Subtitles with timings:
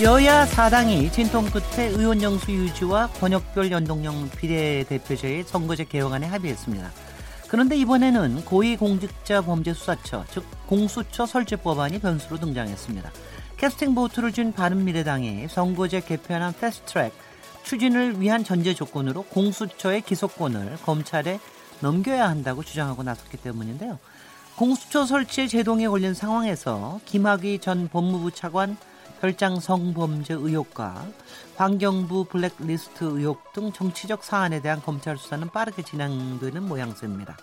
[0.00, 6.88] 여야 사당이 진통 끝에 의원 영수 유지와 권역별 연동형 비례대표제의 선거제 개혁안에 합의했습니다.
[7.48, 13.10] 그런데 이번에는 고위공직자범죄수사처, 즉 공수처 설치법안이 변수로 등장했습니다.
[13.56, 17.12] 캐스팅 보트를 준 바른미래당이 선거제 개편안 패스트트랙
[17.64, 21.40] 추진을 위한 전제 조건으로 공수처의 기소권을 검찰에
[21.80, 23.98] 넘겨야 한다고 주장하고 나섰기 때문인데요.
[24.54, 28.76] 공수처 설치에 제동에 걸린 상황에서 김학의 전 법무부 차관
[29.20, 31.06] 별장 성범죄 의혹과
[31.56, 37.36] 환경부 블랙리스트 의혹 등 정치적 사안에 대한 검찰 수사는 빠르게 진행되는 모양새입니다.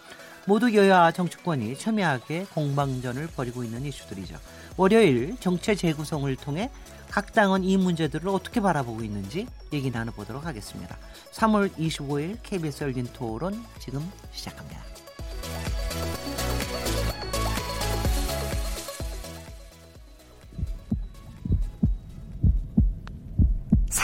[0.48, 4.38] 모두 여야 정치권이 첨예하게 공방전을 벌이고 있는 이슈들이죠.
[4.78, 6.70] 월요일 정체 재구성을 통해
[7.10, 10.98] 각 당은 이 문제들을 어떻게 바라보고 있는지 얘기 나눠보도록 하겠습니다.
[11.32, 15.05] 3월 25일 KBS 열린 토론 지금 시작합니다.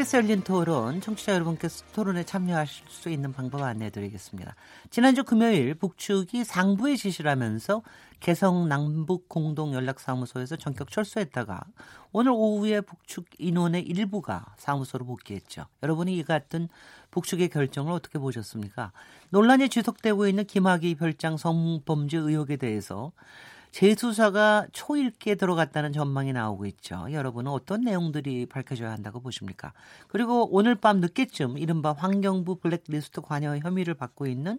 [0.00, 4.54] KBS 열린 토론, 청취자 여러분께서 토론에 참여하실 수 있는 방법 안내해 드리겠습니다.
[4.88, 7.82] 지난주 금요일 북측이 상부에 지시를 하면서
[8.18, 11.60] 개성 남북 공동 연락사무소에서 전격 철수했다가
[12.12, 15.66] 오늘 오후에 북측 인원의 일부가 사무소로 복귀했죠.
[15.82, 16.68] 여러분이 이 같은
[17.10, 18.92] 북측의 결정을 어떻게 보셨습니까?
[19.28, 23.12] 논란이 지속되고 있는 김학의 별장 성범죄 의혹에 대해서
[23.72, 27.06] 재수사가 초일기에 들어갔다는 전망이 나오고 있죠.
[27.10, 29.72] 여러분은 어떤 내용들이 밝혀져야 한다고 보십니까?
[30.08, 34.58] 그리고 오늘 밤 늦게쯤 이른바 환경부 블랙리스트 관여 혐의를 받고 있는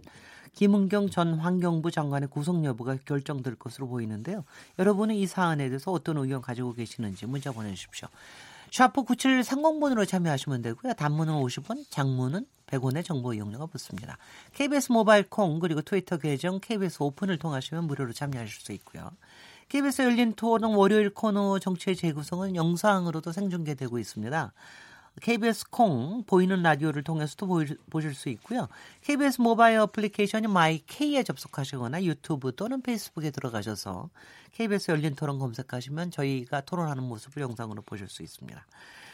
[0.54, 4.44] 김은경 전 환경부 장관의 구속 여부가 결정될 것으로 보이는데요.
[4.80, 8.08] 여러분은 이 사안에 대해서 어떤 의견 가지고 계시는지 문자 보내주십시오.
[8.72, 10.94] 샤프 9730번으로 참여하시면 되고요.
[10.94, 14.18] 단문은 50원, 장문은 100원의 정보 이용료가 붙습니다.
[14.54, 19.12] KBS 모바일 콩 그리고 트위터 계정 KBS 오픈을 통하시면 무료로 참여하실 수 있고요.
[19.68, 24.54] KBS 열린 토론 월요일 코너 정치의 재구성은 영상으로도 생중계되고 있습니다.
[25.22, 27.48] KBS 콩 보이는 라디오를 통해서도
[27.90, 28.68] 보실 수 있고요.
[29.02, 34.10] KBS 모바일 어플리케이션인 마이K에 접속하시거나 유튜브 또는 페이스북에 들어가셔서
[34.54, 38.66] KBS 열린 토론 검색하시면 저희가 토론하는 모습을 영상으로 보실 수 있습니다.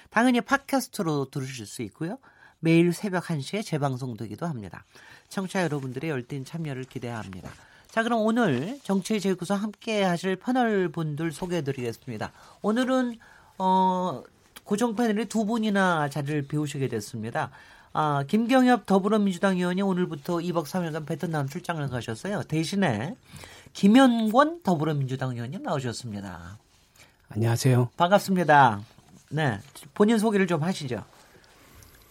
[0.09, 2.17] 당연히 팟캐스트로 들으실 수 있고요.
[2.59, 4.85] 매일 새벽 1시에 재방송되기도 합니다.
[5.29, 7.51] 청취자 여러분들의 열띤 참여를 기대합니다.
[7.89, 12.31] 자, 그럼 오늘 정치 재구성 함께 하실 패널 분들 소개해 드리겠습니다.
[12.61, 13.17] 오늘은
[13.59, 14.23] 어
[14.67, 17.51] 고정 패널이 두 분이나 자리를 비우시게 됐습니다.
[17.93, 22.43] 아, 김경엽 더불어민주당 의원이 오늘부터 2박 3일간 베트남 출장을 가셨어요.
[22.43, 23.15] 대신에
[23.71, 26.57] 김현권 더불어민주당 의원님 나오셨습니다.
[27.29, 27.91] 안녕하세요.
[27.95, 28.81] 반갑습니다.
[29.29, 29.59] 네.
[29.93, 31.03] 본인 소개를 좀 하시죠.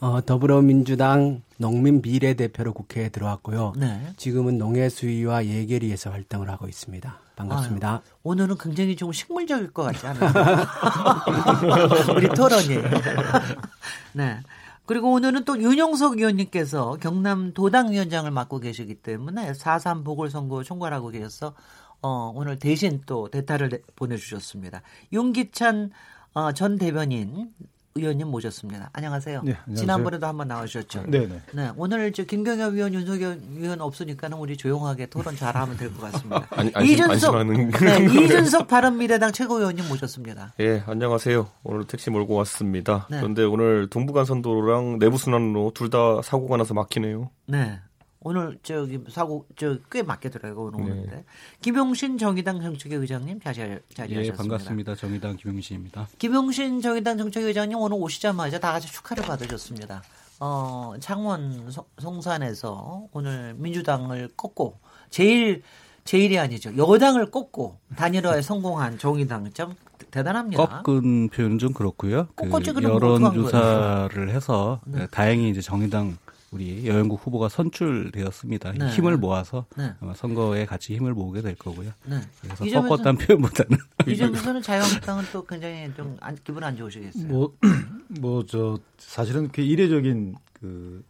[0.00, 3.72] 어, 더불어민주당 농민 비례대표로 국회에 들어왔고요.
[3.76, 4.12] 네.
[4.16, 7.18] 지금은 농해수위와 예계리에서 활동을 하고 있습니다.
[7.36, 7.90] 반갑습니다.
[7.90, 10.32] 아유, 오늘은 굉장히 좀 식물적일 것 같지 않아요?
[12.16, 12.68] 우리 토론이.
[14.12, 14.38] 네.
[14.84, 21.54] 그리고 오늘은 또 윤영석 의원님께서 경남 도당위원장을 맡고 계시기 때문에 4.3 보궐선거 총괄하고 계셔서
[22.02, 24.82] 어, 오늘 대신 또 대타를 보내주셨습니다.
[25.12, 25.90] 윤기찬
[26.34, 27.50] 어, 전 대변인
[27.96, 28.90] 의원님 모셨습니다.
[28.92, 29.42] 안녕하세요.
[29.44, 29.76] 네, 안녕하세요.
[29.76, 31.04] 지난번에도 한번 나오셨죠.
[31.08, 31.40] 네, 네.
[31.52, 36.46] 네, 오늘 저 김경엽 의원, 윤석열 의원 없으니까는 우리 조용하게 토론 잘하면 될 것 같습니다.
[36.50, 37.46] 아니, 안심, 이준석.
[37.46, 40.52] 네, 이준석 바른미래당 최고위원님 모셨습니다.
[40.60, 41.46] 예, 안녕하세요.
[41.64, 43.06] 오늘 택시 몰고 왔습니다.
[43.10, 43.18] 네.
[43.18, 47.30] 그런데 오늘 동부간선도로랑 내부순환로 둘 다 사고가 나서 막히네요.
[47.46, 47.78] 네.
[48.26, 50.90] 오늘 저기 사고 저 꽤 맞게더라고요 오늘 네.
[50.90, 51.24] 오는데
[51.60, 53.56] 김용신 정의당 정책위 의장님 자리
[53.94, 54.20] 자리하셨습니다.
[54.24, 54.94] 예 반갑습니다.
[54.96, 56.08] 정의당 김용신입니다.
[56.18, 60.02] 김용신 정의당 정책위 의장님 오늘 오시자마자 다 같이 축하를 받으셨습니다.
[60.40, 64.78] 어 창원 송산에서 오늘 민주당을 꺾고
[65.08, 65.62] 제일
[66.04, 69.74] 제일이 아니죠 여당을 꺾고 단일화에 성공한 정의당 참
[70.10, 70.82] 대단합니다.
[70.82, 72.26] 꺾은 표현은 좀 그렇고요.
[72.34, 72.50] 그
[72.82, 75.06] 여론 조사를 해서 네.
[75.10, 76.18] 다행히 이제 정의당
[76.52, 78.72] 우리 여영국 후보가 선출되었습니다.
[78.72, 78.88] 네.
[78.90, 79.92] 힘을 모아서 네.
[80.00, 81.90] 아마 선거에 같이 힘을 모으게 될 거고요.
[82.06, 82.20] 네.
[82.40, 87.26] 그래서 꺾었다는 표현보다는 이 점에서는 자유한국당은 또 굉장히 좀 안, 기분 안 좋으시겠어요.
[87.26, 87.52] 뭐
[88.20, 91.04] 뭐 저 사실은 그 이례적인 그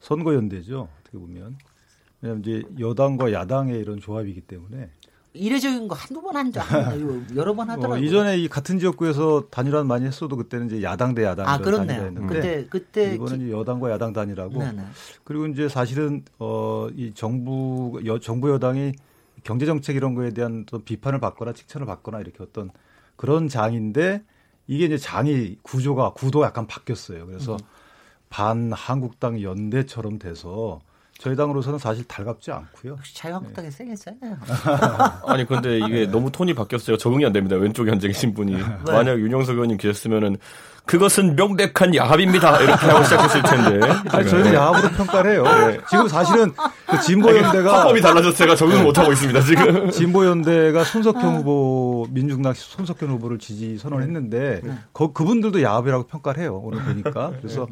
[0.00, 0.88] 선거연대죠.
[1.00, 1.56] 어떻게 보면
[2.20, 4.90] 왜냐하면 이제 여당과 야당의 이런 조합이기 때문에
[5.34, 6.62] 이례적인 거 한두 번 한 적,
[7.36, 7.98] 여러 번뭐 하더라고요.
[7.98, 12.12] 어, 이전에 이 같은 지역구에서 단일화 많이 했어도 그때는 이제 야당 대 야당 아, 그렇네요.
[12.26, 13.52] 그때 그때 이번은 기...
[13.52, 14.82] 여당과 야당 단일하고 네네.
[15.24, 18.92] 그리고 이제 사실은 어 이 정부 여, 정부 여당이
[19.44, 22.70] 경제 정책 이런 거에 대한 또 비판을 받거나 칭찬을 받거나 이렇게 어떤
[23.16, 24.22] 그런 장인데
[24.66, 27.26] 이게 이제 장이 구조가 구도가 약간 바뀌었어요.
[27.26, 27.58] 그래서 음.
[28.28, 30.80] 반 한국당 연대처럼 돼서
[31.22, 32.98] 저희 당으로서는 사실 달갑지 않고요.
[33.14, 33.70] 자유한국당이 네.
[33.70, 34.16] 세겠어요.
[35.24, 36.96] 아니 근데 이게 너무 톤이 바뀌었어요.
[36.96, 37.54] 적응이 안 됩니다.
[37.54, 38.62] 왼쪽에 앉아 계신 분이 네.
[38.86, 40.36] 만약 윤영석 의원님 계셨으면은
[40.84, 42.60] 그것은 명백한 야합입니다.
[42.62, 43.86] 이렇게 하고 시작했을 텐데.
[44.08, 45.44] 아니, 저희는 야합으로 평가를 해요.
[45.44, 45.78] 네.
[45.88, 46.52] 지금 사실은
[46.88, 47.82] 그 진보연대가.
[47.82, 49.90] 화법이 달라져서 제가 적응을 못하고 있습니다, 지금.
[49.92, 51.36] 진보연대가 손석현 아.
[51.36, 54.74] 후보, 민중당 손석현 후보를 지지 선언했는데, 네.
[54.92, 56.60] 거, 그분들도 야합이라고 평가를 해요.
[56.64, 57.30] 오늘 보니까.
[57.40, 57.68] 그래서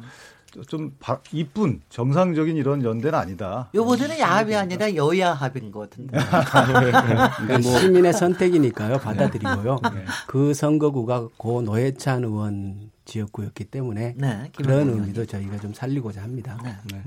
[0.69, 3.69] 좀 바, 이쁜 정상적인 이런 연대는 아니다.
[3.75, 6.19] 요번에는 야합이 아니라 여야 합인 것 같은데.
[6.51, 8.99] 그러니까 뭐 시민의 선택이니까요.
[8.99, 9.79] 받아들이고요.
[9.95, 10.05] 네.
[10.27, 16.59] 그 선거구가 고 노회찬 의원 지역구였기 때문에 네, 그런 의미도 저희가 좀 살리고자 합니다.
[16.63, 16.77] 네.
[16.93, 17.03] 네.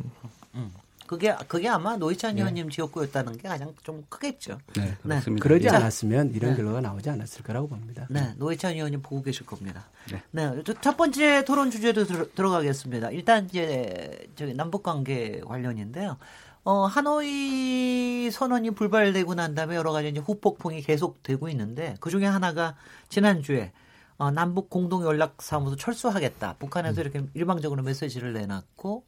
[0.55, 0.71] 음.
[1.13, 2.41] 그게 그게 아마 노희찬 네.
[2.41, 4.57] 의원님 지역구였다는 게 가장 좀 크겠죠.
[4.75, 4.97] 네, 네.
[5.03, 5.43] 그렇습니다.
[5.43, 6.57] 그러지 않았으면 이런 네.
[6.57, 8.07] 결과가 나오지 않았을 거라고 봅니다.
[8.09, 9.85] 네, 노희찬 의원님 보고 계실 겁니다.
[10.31, 16.17] 네, 네첫 번째 토론 주제도 들어, 가겠습니다 일단 이제 저기 남북 관계 관련인데요.
[16.63, 22.75] 어, 하노이 선언이 불발되고 난 다음에 여러 가지 이제 후폭풍이 계속되고 있는데 그 중에 하나가
[23.09, 23.71] 지난주에
[24.17, 26.55] 어, 남북 공동 연락 사무소 철수하겠다.
[26.57, 27.03] 북한에서 음.
[27.03, 29.03] 이렇게 일방적으로 메시지를 내놨고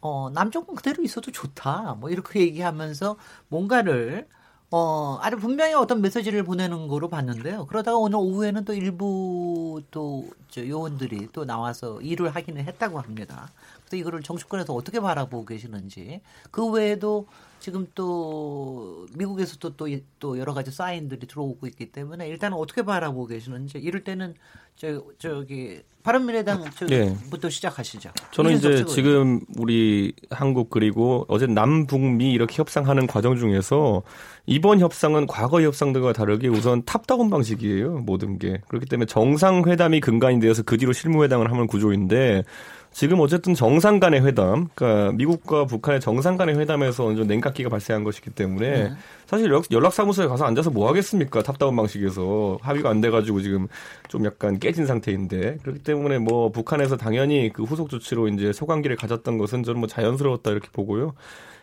[0.00, 1.96] 어, 남쪽은 그대로 있어도 좋다.
[2.00, 3.16] 뭐 이렇게 얘기하면서
[3.48, 4.28] 뭔가를
[4.72, 7.66] 어, 아주 분명히 어떤 메시지를 보내는 거로 봤는데요.
[7.66, 13.50] 그러다가 오늘 오후에는 또 일부 또저 요원들이 또 나와서 일을 하기는 했다고 합니다.
[13.80, 16.20] 그래서 이거를 정치권에서 어떻게 바라보고 계시는지
[16.52, 17.26] 그 외에도
[17.60, 23.78] 지금 또 미국에서도 또, 또 여러 가지 사인들이 들어오고 있기 때문에 일단은 어떻게 바라보고 계시는지
[23.78, 24.34] 이럴 때는
[24.76, 27.14] 저 저기 바른미래당부터 네.
[27.50, 28.10] 시작하시죠.
[28.30, 34.02] 저는 이제 지금 우리 한국 그리고 어제 남북미 이렇게 협상하는 과정 중에서
[34.46, 37.98] 이번 협상은 과거 협상들과 다르게 우선 탑다운 방식이에요.
[37.98, 42.44] 모든 게 그렇기 때문에 정상회담이 근간이 되어서 그 뒤로 실무회담을 하는 구조인데
[42.92, 48.02] 지금 어쨌든 정상 간의 회담, 그러니까 미국과 북한의 정상 간의 회담에서 어느 정도 냉각기가 발생한
[48.02, 48.92] 것이기 때문에 네.
[49.26, 51.42] 사실 연락, 사무소에 가서 앉아서 뭐 하겠습니까?
[51.42, 53.68] 탑다운 방식에서 합의가 안 돼가지고 지금
[54.08, 59.38] 좀 약간 깨진 상태인데 그렇기 때문에 뭐 북한에서 당연히 그 후속 조치로 이제 소관기를 가졌던
[59.38, 61.14] 것은 저는 뭐 자연스러웠다 이렇게 보고요.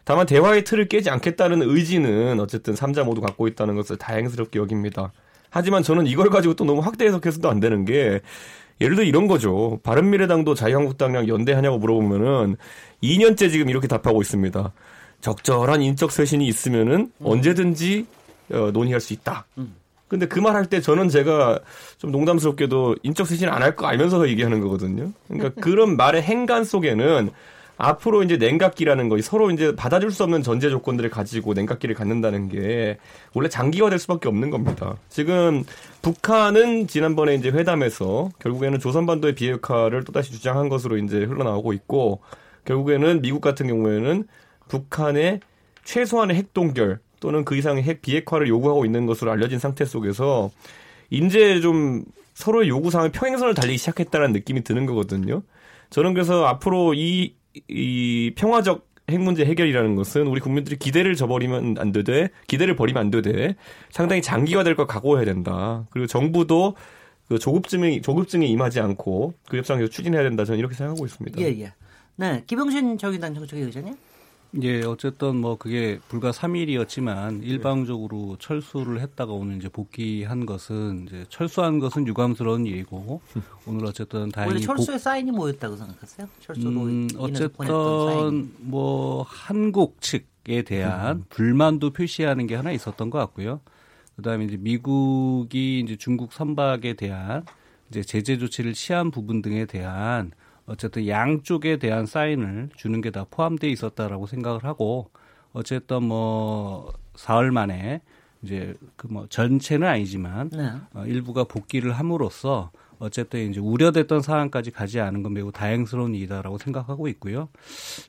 [0.05, 5.11] 다만 대화의 틀을 깨지 않겠다는 의지는 어쨌든 삼자 모두 갖고 있다는 것을 다행스럽게 여깁니다.
[5.49, 8.21] 하지만 저는 이걸 가지고 또 너무 확대 해석해서도 안 되는 게
[8.81, 9.79] 예를 들어 이런 거죠.
[9.83, 12.57] 바른미래당도 자유한국당이랑 연대하냐고 물어보면은
[13.03, 14.71] 2년째 지금 이렇게 답하고 있습니다.
[15.21, 17.25] 적절한 인적 쇄신이 있으면은 음.
[17.25, 18.05] 언제든지
[18.51, 19.45] 어, 논의할 수 있다.
[19.57, 19.75] 음.
[20.07, 21.59] 근데 그 말 할 때 저는 제가
[21.97, 25.11] 좀 농담스럽게도 인적 쇄신 안 할 거 알면서 얘기하는 거거든요.
[25.27, 27.29] 그러니까 그런 말의 행간 속에는
[27.77, 32.97] 앞으로 이제 냉각기라는 거 서로 이제 받아줄 수 없는 전제 조건들을 가지고 냉각기를 갖는다는 게
[33.33, 34.95] 원래 장기화 될 수밖에 없는 겁니다.
[35.09, 35.63] 지금
[36.01, 42.21] 북한은 지난번에 이제 회담에서 결국에는 조선반도의 비핵화를 또다시 주장한 것으로 이제 흘러나오고 있고
[42.65, 44.25] 결국에는 미국 같은 경우에는
[44.67, 45.39] 북한의
[45.83, 50.49] 최소한의 핵 동결 또는 그 이상의 핵 비핵화를 요구하고 있는 것으로 알려진 상태 속에서
[51.09, 52.03] 이제 좀
[52.33, 55.41] 서로의 요구사항을 평행선을 달리기 시작했다는 느낌이 드는 거거든요.
[55.89, 57.36] 저는 그래서 앞으로 이
[57.67, 63.09] 이 평화적 핵 문제 해결이라는 것은 우리 국민들이 기대를 저버리면 안 되되 기대를 버리면 안
[63.11, 63.55] 되되
[63.89, 65.87] 상당히 장기화될 걸 각오해야 된다.
[65.91, 66.75] 그리고 정부도
[67.27, 70.45] 그 조급증에 조급증에 임하지 않고 그 협상에서 추진해야 된다.
[70.45, 71.39] 저는 이렇게 생각하고 있습니다.
[71.41, 71.73] 예, 예.
[72.15, 73.95] 네, 기병신 정의당 정책위 의장님.
[74.61, 81.79] 예, 어쨌든 뭐 그게 불과 3일이었지만 일방적으로 철수를 했다가 오늘 이제 복귀한 것은 이제 철수한
[81.79, 83.21] 것은 유감스러운 일이고
[83.67, 85.03] 오늘 어쨌든 다행히 원래 철수의 복...
[85.03, 86.27] 사인이 뭐였다고 생각하세요?
[86.39, 91.23] 철수로 음, 어쨌든 뭐 한국 측에 대한 음.
[91.29, 93.59] 불만도 표시하는 게 하나 있었던 것 같고요.
[94.15, 97.45] 그다음에 이제 미국이 이제 중국 선박에 대한
[97.89, 100.31] 이제 제재 조치를 취한 부분 등에 대한
[100.67, 105.09] 어쨌든 양쪽에 대한 사인을 주는 게 다 포함되어 있었다라고 생각을 하고
[105.53, 108.01] 어쨌든 뭐 사흘 만에
[108.43, 110.71] 이제 그 뭐 전체는 아니지만 네.
[110.93, 117.07] 어, 일부가 복귀를 함으로써 어쨌든 이제 우려됐던 사안까지 가지 않은 건 매우 다행스러운 일이다라고 생각하고
[117.09, 117.47] 있고요.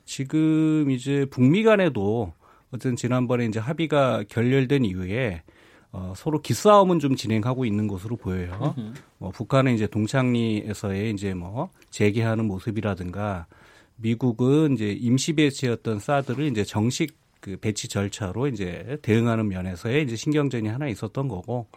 [0.05, 2.33] 지금 이제 북미 간에도
[2.71, 5.43] 어쨌든 지난번에 이제 합의가 결렬된 이후에
[5.91, 8.75] 어, 서로 기싸움은 좀 진행하고 있는 것으로 보여요.
[9.17, 13.47] 뭐 북한은 이제 동창리에서의 이제 뭐 재개하는 모습이라든가
[13.95, 20.67] 미국은 이제 임시 배치였던 사드를 이제 정식 그 배치 절차로 이제 대응하는 면에서의 이제 신경전이
[20.67, 21.67] 하나 있었던 거고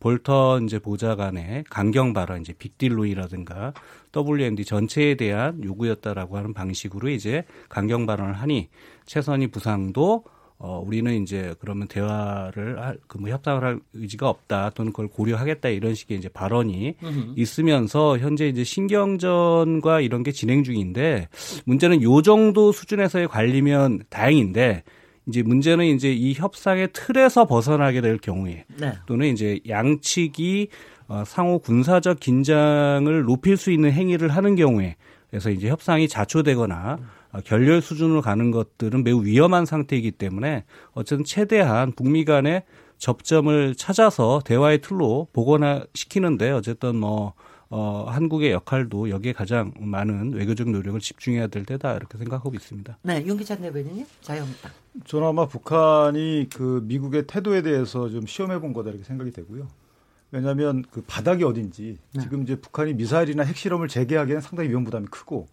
[0.00, 3.72] 볼턴 이제 보좌관의 강경 발언 이제 빅딜로이라든가
[4.16, 8.68] WMD 전체에 대한 요구였다라고 하는 방식으로 이제 강경 발언을 하니
[9.06, 10.24] 최선희 부상도
[10.64, 15.96] 어, 우리는 이제 그러면 대화를 할, 그뭐 협상을 할 의지가 없다 또는 그걸 고려하겠다 이런
[15.96, 17.34] 식의 이제 발언이 으흠.
[17.36, 21.28] 있으면서 현재 이제 신경전과 이런 게 진행 중인데
[21.64, 24.84] 문제는 요 정도 수준에서의 관리면 다행인데
[25.26, 28.92] 이제 문제는 이제 이 협상의 틀에서 벗어나게 될 경우에 네.
[29.06, 30.68] 또는 이제 양측이
[31.08, 34.94] 어, 상호 군사적 긴장을 높일 수 있는 행위를 하는 경우에
[35.28, 37.06] 그래서 이제 협상이 자초되거나 어,
[37.40, 42.64] 결렬 수준으로 가는 것들은 매우 위험한 상태이기 때문에 어쨌든 최대한 북미 간의
[42.98, 47.34] 접점을 찾아서 대화의 틀로 복원시키는데 어쨌든 뭐
[47.74, 52.98] 어, 한국의 역할도 여기에 가장 많은 외교적 노력을 집중해야 될 때다 이렇게 생각하고 있습니다.
[53.00, 54.72] 네, 윤기찬 대변인님, 자유한국당.
[55.06, 59.68] 저는 아마 북한이 그 미국의 태도에 대해서 좀 시험해 본 거다 이렇게 생각이 되고요.
[60.32, 62.22] 왜냐하면 그 바닥이 어딘지 네.
[62.22, 65.46] 지금 이제 북한이 미사일이나 핵실험을 재개하기에는 상당히 위험 부담이 크고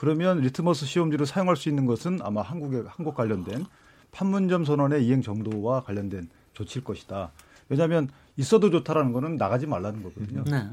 [0.00, 3.66] 그러면 리트머스 시험지를 사용할 수 있는 것은 아마 한국에 한국 관련된
[4.12, 7.32] 판문점 선언의 이행 정도와 관련된 조치일 것이다.
[7.68, 10.44] 왜냐하면 있어도 좋다라는 거는 나가지 말라는 거거든요.
[10.44, 10.66] 네.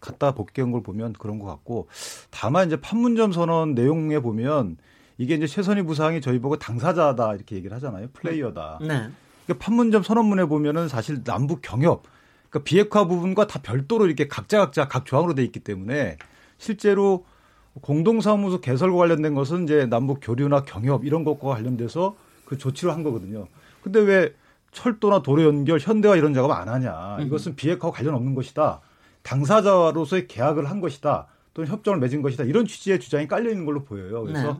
[0.00, 1.86] 갔다 복귀한 걸 보면 그런 것 같고
[2.30, 4.76] 다만 이제 판문점 선언 내용에 보면
[5.18, 8.08] 이게 이제 최선희 부상이 저희 보고 당사자다 이렇게 얘기를 하잖아요.
[8.12, 8.78] 플레이어다.
[8.80, 9.08] 네.
[9.46, 12.02] 그러니까 판문점 선언문에 보면은 사실 남북 경협
[12.50, 16.16] 그러니까 비핵화 부분과 다 별도로 이렇게 각자 각자 각 조항으로 돼 있기 때문에
[16.58, 17.24] 실제로
[17.82, 23.46] 공동사무소 개설과 관련된 것은 이제 남북 교류나 경협 이런 것과 관련돼서 그 조치를 한 거거든요.
[23.82, 24.34] 근데 왜
[24.72, 27.18] 철도나 도로 연결, 현대화 이런 작업 안 하냐.
[27.20, 28.80] 이것은 비핵화와 관련 없는 것이다.
[29.22, 31.26] 당사자로서의 계약을 한 것이다.
[31.54, 32.44] 또는 협정을 맺은 것이다.
[32.44, 34.22] 이런 취지의 주장이 깔려 있는 걸로 보여요.
[34.22, 34.58] 그래서 네.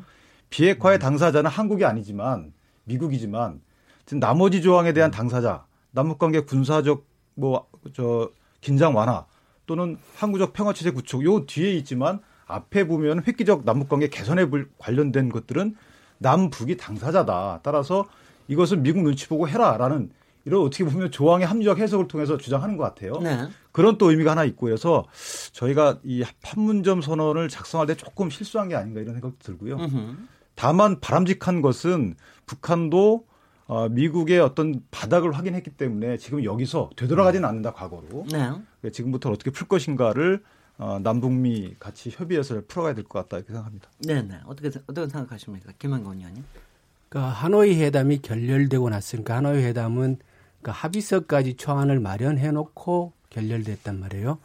[0.50, 2.52] 비핵화의 당사자는 한국이 아니지만
[2.84, 3.60] 미국이지만
[4.06, 9.26] 지금 나머지 조항에 대한 당사자, 남북관계 군사적 뭐 저 긴장 완화
[9.66, 14.46] 또는 항구적 평화 체제 구축 요 뒤에 있지만 앞에 보면 획기적 남북관계 개선에
[14.78, 15.76] 관련된 것들은
[16.18, 17.60] 남북이 당사자다.
[17.62, 18.06] 따라서
[18.48, 20.10] 이것을 미국 눈치 보고 해라라는
[20.44, 23.18] 이런 어떻게 보면 조항의 합리적 해석을 통해서 주장하는 것 같아요.
[23.20, 23.48] 네.
[23.70, 25.04] 그런 또 의미가 하나 있고 그래서
[25.52, 29.76] 저희가 이 판문점 선언을 작성할 때 조금 실수한 게 아닌가 이런 생각도 들고요.
[29.76, 30.28] 으흠.
[30.54, 33.26] 다만 바람직한 것은 북한도
[33.66, 38.24] 어, 미국의 어떤 바닥을 확인했기 때문에 지금 여기서 되돌아가지는 않는다 과거로.
[38.32, 38.38] 네.
[38.38, 40.42] 그러니까 지금부터 어떻게 풀 것인가를
[40.78, 43.88] 어, 남북미 같이 협의해서 풀어가야 될 것 같다 이렇게 생각합니다.
[44.00, 44.38] 네, 네.
[44.46, 46.44] 어떻게 어떻게 생각하십니까, 김한건 의원님?
[47.08, 50.18] 그러니까 하노이 회담이 결렬되고 났으니까 하노이 회담은
[50.62, 54.38] 그 합의서까지 초안을 마련해 놓고 결렬됐단 말이에요.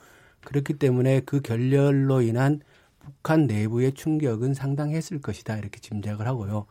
[0.45, 2.61] 그렇기 때문에 그 결렬로 인한
[2.99, 6.65] 북한 내부의 충격은 상당했을 것이다 이렇게 짐작을 하고요.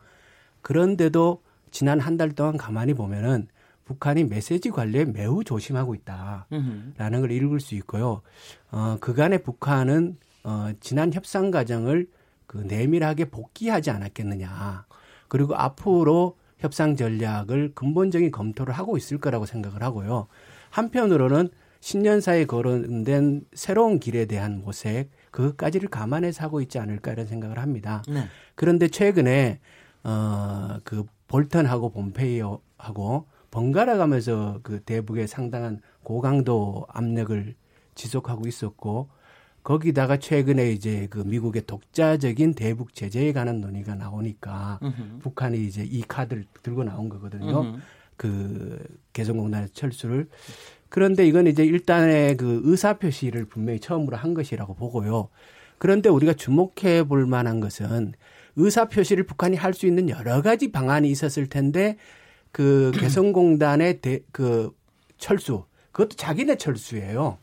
[0.61, 1.41] 그런데도
[1.71, 3.47] 지난 한 달 동안 가만히 보면은
[3.85, 8.21] 북한이 메시지 관리에 매우 조심하고 있다라는 걸 읽을 수 있고요.
[8.71, 12.07] 어, 그간의 북한은 어, 지난 협상 과정을
[12.47, 14.85] 그 내밀하게 복귀하지 않았겠느냐.
[15.27, 20.27] 그리고 앞으로 협상 전략을 근본적인 검토를 하고 있을 거라고 생각을 하고요.
[20.69, 21.49] 한편으로는
[21.81, 28.03] 신년사에 거론된 새로운 길에 대한 모색 그것까지를 감안해서 하고 있지 않을까 이런 생각을 합니다.
[28.07, 28.23] 네.
[28.55, 29.59] 그런데 최근에
[30.03, 37.53] 어그 볼턴하고 본페이오하고 번갈아 가면서 그 대북에 상당한 고강도 압력을
[37.93, 39.09] 지속하고 있었고
[39.61, 45.19] 거기다가 최근에 이제 그 미국의 독자적인 대북 제재에 관한 논의가 나오니까 으흠.
[45.21, 47.61] 북한이 이제 이 카드를 들고 나온 거거든요.
[47.61, 47.81] 으흠.
[48.17, 48.83] 그
[49.13, 50.27] 개성공단의 철수를
[50.89, 55.29] 그런데 이건 이제 일단의 그 의사 표시를 분명히 처음으로 한 것이라고 보고요.
[55.77, 58.13] 그런데 우리가 주목해 볼 만한 것은
[58.55, 61.97] 의사 표시를 북한이 할 수 있는 여러 가지 방안이 있었을 텐데
[62.53, 64.71] 그 개성공단의 대, 그
[65.17, 67.39] 철수 그것도 자기네 철수예요.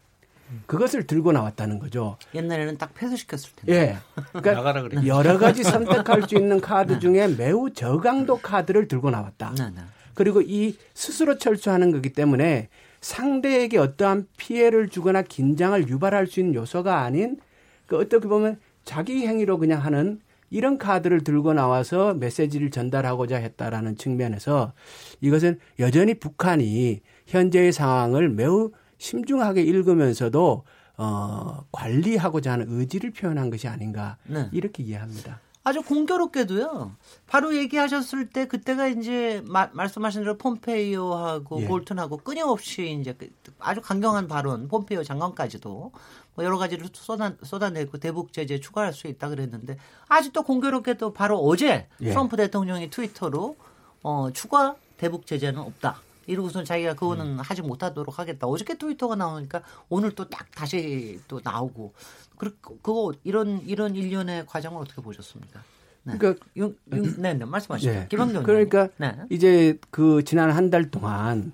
[0.67, 2.17] 그것을 들고 나왔다는 거죠.
[2.35, 3.73] 옛날에는 딱 폐쇄시켰을 텐데.
[3.73, 3.97] 예.
[4.33, 6.99] 그러니까 여러 가지 선택할 수 있는 카드 네.
[6.99, 9.55] 중에 매우 저강도 카드를 들고 나왔다.
[9.57, 9.83] 네, 네.
[10.15, 12.69] 그리고 이 스스로 철수하는 거기 때문에
[13.01, 17.39] 상대에게 어떠한 피해를 주거나 긴장을 유발할 수 있는 요소가 아닌
[17.87, 20.21] 그 어떻게 보면 자기 행위로 그냥 하는
[20.51, 24.73] 이런 카드를 들고 나와서 메시지를 전달하고자 했다라는 측면에서
[25.21, 30.65] 이것은 여전히 북한이 현재의 상황을 매우 심중하게 읽으면서도
[30.99, 34.49] 어, 관리하고자 하는 의지를 표현한 것이 아닌가 네.
[34.53, 35.41] 이렇게 이해합니다.
[35.63, 36.97] 아주 공교롭게도요.
[37.27, 41.67] 바로 얘기하셨을 때 그때가 이제 마, 말씀하신 대로 폼페이오하고 예.
[41.67, 45.93] 볼튼하고 끊임없이 이제 그 아주 강경한 발언, 폼페이오 장관까지도
[46.35, 49.77] 뭐 여러 가지를 쏟아, 쏟아내고 대북 제재 추가할 수 있다 그랬는데
[50.09, 52.09] 아직도 공교롭게도 바로 어제 예.
[52.09, 53.57] 트럼프 대통령이 트위터로
[54.03, 56.01] 어, 추가 대북 제재는 없다.
[56.27, 57.41] 이러고선 자기가 그거는 음.
[57.41, 58.47] 하지 못하도록 하겠다.
[58.47, 61.93] 어저께 트위터가 나오니까 오늘 또 딱 다시 또 나오고
[62.41, 65.63] 그 그거 이런 이런 일련의 과정을 어떻게 보셨습니까?
[66.05, 66.17] 네.
[66.17, 67.91] 그러니까 용, 용, 네, 네, 말씀하시죠.
[67.93, 68.07] 네.
[68.09, 69.15] 김학경 그러니까 네.
[69.29, 71.53] 이제 그 지난 한 달 동안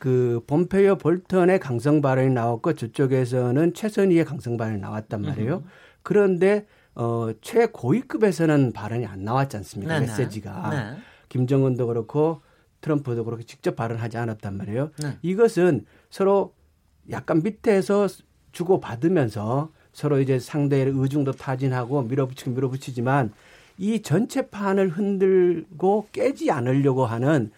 [0.00, 5.58] 그 본페이어 볼턴의 강성 발언이 나왔고 저쪽에서는 최선희의 강성 발언이 나왔단 말이에요.
[5.58, 5.64] 음.
[6.02, 9.94] 그런데 어 최고위급에서는 발언이 안 나왔지 않습니까?
[10.00, 10.06] 네네.
[10.06, 10.12] 네.
[10.12, 10.98] 메시지가 네.
[11.28, 12.42] 김정은도 그렇고
[12.80, 14.90] 트럼프도 그렇게 직접 발언하지 않았단 말이에요.
[15.00, 15.18] 네.
[15.22, 16.54] 이것은 서로
[17.10, 18.08] 약간 밑에서
[18.52, 23.32] 주고 받으면서 서로 이제 상대의 의중도 타진하고 밀어붙이고 밀어붙이지만
[23.78, 27.50] 이 전체 판을 흔들고 깨지 않으려고 하는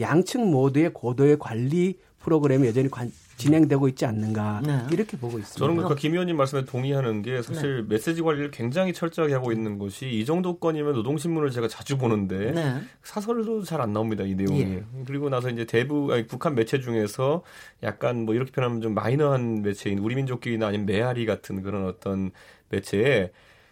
[0.00, 4.86] 양측 모두의 고도의 관리 프로그램이 여전히 관, 진행되고 있지 않는가 네.
[4.92, 5.58] 이렇게 보고 있습니다.
[5.58, 7.94] 저는 그러니까 김 의원님 말씀에 동의하는 게 사실 네.
[7.94, 12.80] 메시지 관리를 굉장히 철저하게 하고 있는 것이 이 정도 건이면 노동신문을 제가 자주 보는데 네.
[13.02, 14.60] 사설도 잘 안 나옵니다 이 내용이.
[14.60, 14.84] 예.
[15.06, 17.42] 그리고 나서 이제 대부 아니, 북한 매체 중에서
[17.82, 22.32] 약간 뭐 이렇게 표현하면 좀 마이너한 매체인 우리민족끼리나 아니면 메아리 같은 그런 어떤
[22.68, 23.30] 매체에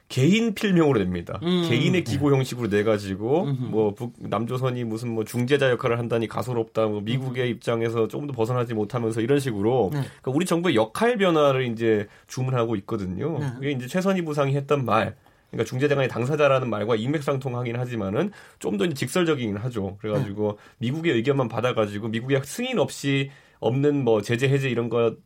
[0.09, 1.39] 개인 필명으로 냅니다.
[1.43, 1.67] 음.
[1.69, 6.87] 개인의 기고 형식으로 내 가지고 뭐 북, 남조선이 무슨 뭐 중재자 역할을 한다니 가소롭다.
[6.87, 7.51] 뭐 미국의 음.
[7.51, 10.01] 입장에서 조금 더 벗어나지 못하면서 이런 식으로 네.
[10.01, 13.39] 그러니까 우리 정부의 역할 변화를 이제 주문하고 있거든요.
[13.39, 13.51] 네.
[13.55, 15.15] 그게 이제 최선희 부상이 했던 말.
[15.51, 19.97] 그러니까 중재자간의 당사자라는 말과 인맥상통하긴 하지만은 좀 더 직설적이긴 하죠.
[19.99, 20.87] 그래가지고 네.
[20.87, 25.17] 미국의 의견만 받아가지고 미국의 승인 없이 없는 뭐 제재 해제 이런 것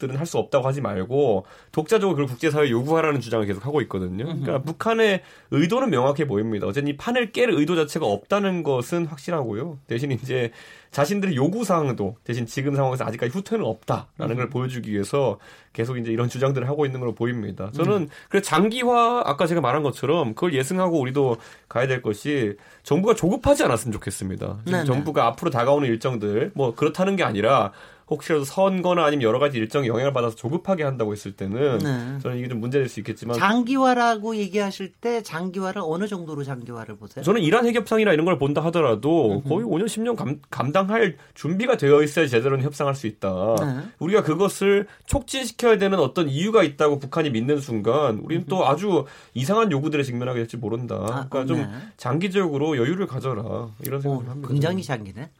[0.00, 4.24] 들은 할 수 없다고 하지 말고 독자적으로 그걸 국제사회 요구하라는 주장을 계속 하고 있거든요.
[4.24, 6.66] 그러니까 북한의 의도는 명확해 보입니다.
[6.66, 9.78] 어쨌든 이 판을 깰 의도 자체가 없다는 것은 확실하고요.
[9.86, 10.52] 대신 이제
[10.92, 15.38] 자신들의 요구 사항도 대신 지금 상황에서 아직까지 후퇴는 없다라는 걸 보여주기 위해서
[15.72, 17.70] 계속 이제 이런 주장들을 하고 있는 걸로 보입니다.
[17.72, 18.08] 저는 음.
[18.28, 21.36] 그래 장기화 아까 제가 말한 것처럼 그걸 예승하고 우리도
[21.68, 24.58] 가야 될 것이 정부가 조급하지 않았으면 좋겠습니다.
[24.84, 27.72] 정부가 앞으로 다가오는 일정들 뭐 그렇다는 게 아니라
[28.10, 32.18] 혹시라도 선거나 아니면 여러 가지 일정에 영향을 받아서 조급하게 한다고 했을 때는 네.
[32.20, 37.24] 저는 이게 좀 문제될 수 있겠지만 장기화라고 얘기하실 때 장기화를 어느 정도로 장기화를 보세요?
[37.24, 42.26] 저는 이란 핵협상이나 이런 걸 본다 하더라도 거의 5년 10년 감, 감당할 준비가 되어 있어야
[42.26, 43.30] 제대로 협상할 수 있다.
[43.60, 43.82] 네.
[44.00, 50.02] 우리가 그것을 촉진시켜야 되는 어떤 이유가 있다고 북한이 믿는 순간 우리는 또 아주 이상한 요구들에
[50.02, 50.96] 직면하게 될지 모른다.
[50.96, 51.68] 아, 그러니까 좀 네.
[51.96, 54.48] 장기적으로 여유를 가져라 이런 생각을 어, 합니다.
[54.48, 55.30] 굉장히 장기네.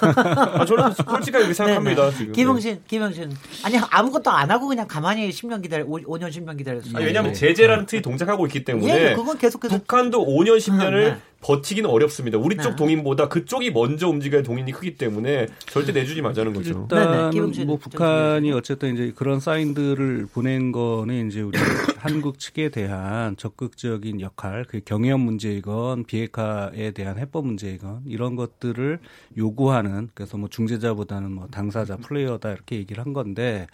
[0.00, 2.13] 아, 저는 솔직하게 생각합니다.
[2.14, 2.32] 지금.
[2.32, 3.30] 김영신, 김영신.
[3.64, 6.96] 아니 아무것도 안 하고 그냥 가만히 10년 기다려 5, 5년 10년 기다렸어요.
[6.96, 7.38] 아니, 왜냐하면 네.
[7.38, 11.16] 제재라는 틀이 동작하고 있기 때문에 예, 그건 계속해서 북한도 5년 10년을 아, 네.
[11.40, 12.38] 버티기는 어렵습니다.
[12.38, 12.76] 우리 쪽 네.
[12.76, 16.88] 동인보다 그쪽이 먼저 움직여야 동인이 크기 때문에 절대 내주지 말자는 거죠.
[16.90, 17.64] 일단 네, 네.
[17.64, 21.58] 뭐 북한이 어쨌든 이제 그런 사인들을 보낸 거는 이제 우리
[22.04, 28.98] 한국 측에 대한 적극적인 역할, 그 경영 문제이건 비핵화에 대한 해법 문제이건 이런 것들을
[29.38, 33.68] 요구하는 그래서 뭐 중재자보다는 뭐 당사자 플레이어다 이렇게 얘기를 한 건데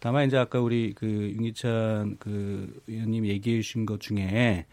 [0.00, 4.64] 다만 이제 아까 우리 그 윤기찬 그 의원님 얘기해 주신 것 중에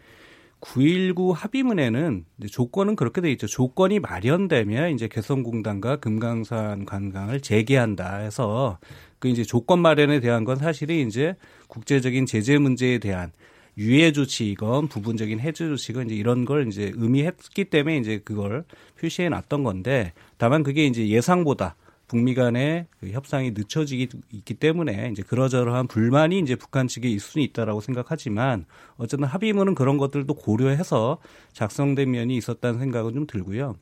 [0.62, 3.47] 9.19 합의문에는 조건은 그렇게 돼 있죠.
[3.47, 8.78] 조건이 마련되면 이제 개성공단과 금강산 관광을 재개한다 해서
[9.19, 11.36] 그 이제 조건 마련에 대한 건 사실이 이제
[11.67, 13.32] 국제적인 제재 문제에 대한
[13.78, 18.63] 유예 조치이건 부분적인 해제 조치건 이제 이런 걸 이제 의미했기 때문에 이제 그걸
[19.00, 21.76] 표시해 놨던 건데 다만 그게 이제 예상보다
[22.12, 27.45] 북미 간의 그 협상이 늦춰지기 있기 때문에 이제 그러저러한 불만이 이제 북한 측에 있을 수는
[27.45, 28.65] 있다라고 생각하지만
[28.97, 31.19] 어쨌든 합의문은 그런 것들도 고려해서
[31.54, 33.78] 작성된 면이 있었다는 생각은 좀 들고요.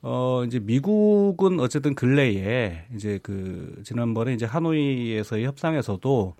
[0.00, 6.36] 어, 이제 미국은 어쨌든 근래에 이제 그 지난번에 이제 하노이에서의 협상에서도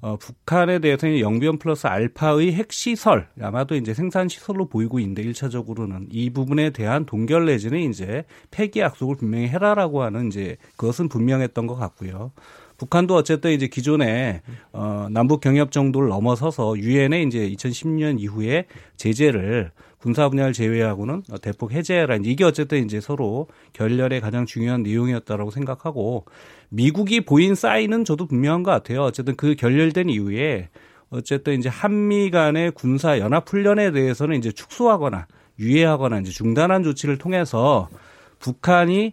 [0.00, 6.70] 어, 북한에 대해서는 영변 플러스 알파의 핵시설, 아마도 이제 생산시설로 보이고 있는데, 1차적으로는 이 부분에
[6.70, 12.30] 대한 동결 내지는 이제 폐기 약속을 분명히 해라라고 하는 이제 그것은 분명했던 것 같고요.
[12.76, 14.40] 북한도 어쨌든 이제 기존에
[14.72, 22.18] 어 남북 경협 정도를 넘어서서 유엔에 이제 2010년 이후에 제재를 군사 분야를 제외하고는 대폭 해제해라.
[22.22, 26.24] 이게 어쨌든 이제 서로 결렬의 가장 중요한 내용이었다라고 생각하고
[26.68, 29.02] 미국이 보인 사인은 저도 분명한 것 같아요.
[29.02, 30.68] 어쨌든 그 결렬된 이후에
[31.10, 35.26] 어쨌든 이제 한미 간의 군사 연합 훈련에 대해서는 이제 축소하거나
[35.58, 37.88] 유예하거나 이제 중단한 조치를 통해서
[38.38, 39.12] 북한이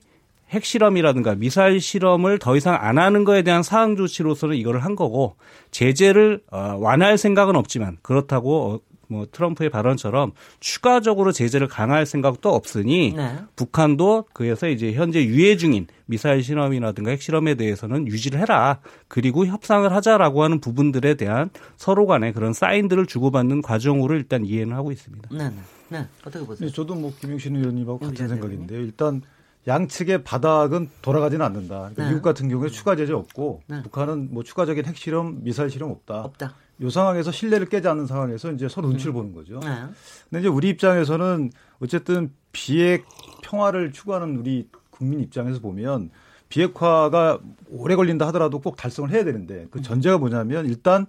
[0.49, 5.37] 핵실험이라든가 미사일 실험을 더 이상 안 하는 거에 대한 사항 조치로서는 이거를 한 거고
[5.71, 13.13] 제재를 어, 완화할 생각은 없지만 그렇다고 어, 뭐 트럼프의 발언처럼 추가적으로 제재를 강화할 생각도 없으니
[13.15, 13.37] 네.
[13.55, 18.79] 북한도 그래서 이제 현재 유예 중인 미사일 실험이라든가 핵실험에 대해서는 유지를 해라.
[19.07, 24.91] 그리고 협상을 하자라고 하는 부분들에 대한 서로 간의 그런 사인들을 주고받는 과정으로 일단 이해는 하고
[24.91, 25.29] 있습니다.
[25.31, 25.49] 네.
[25.49, 25.55] 네.
[25.89, 26.07] 네.
[26.25, 26.67] 어떻게 보세요?
[26.67, 28.79] 네, 저도 뭐 김용신 의원님하고 같은 생각인데요.
[28.81, 29.21] 일단
[29.67, 31.75] 양측의 바닥은 돌아가지는 않는다.
[31.75, 32.09] 그러니까 네.
[32.09, 33.81] 미국 같은 경우에 추가 제재 없고 네.
[33.83, 36.21] 북한은 뭐 추가적인 핵실험, 미사일 실험 없다.
[36.21, 36.53] 없다.
[36.81, 39.15] 요 상황에서 신뢰를 깨지 않는 상황에서 이제 서로 눈치를 음.
[39.15, 39.59] 보는 거죠.
[39.61, 39.85] 네.
[40.29, 43.05] 근데 이제 우리 입장에서는 어쨌든 비핵
[43.43, 46.09] 평화를 추구하는 우리 국민 입장에서 보면
[46.49, 51.05] 비핵화가 오래 걸린다 하더라도 꼭 달성을 해야 되는데 그 전제가 뭐냐면 일단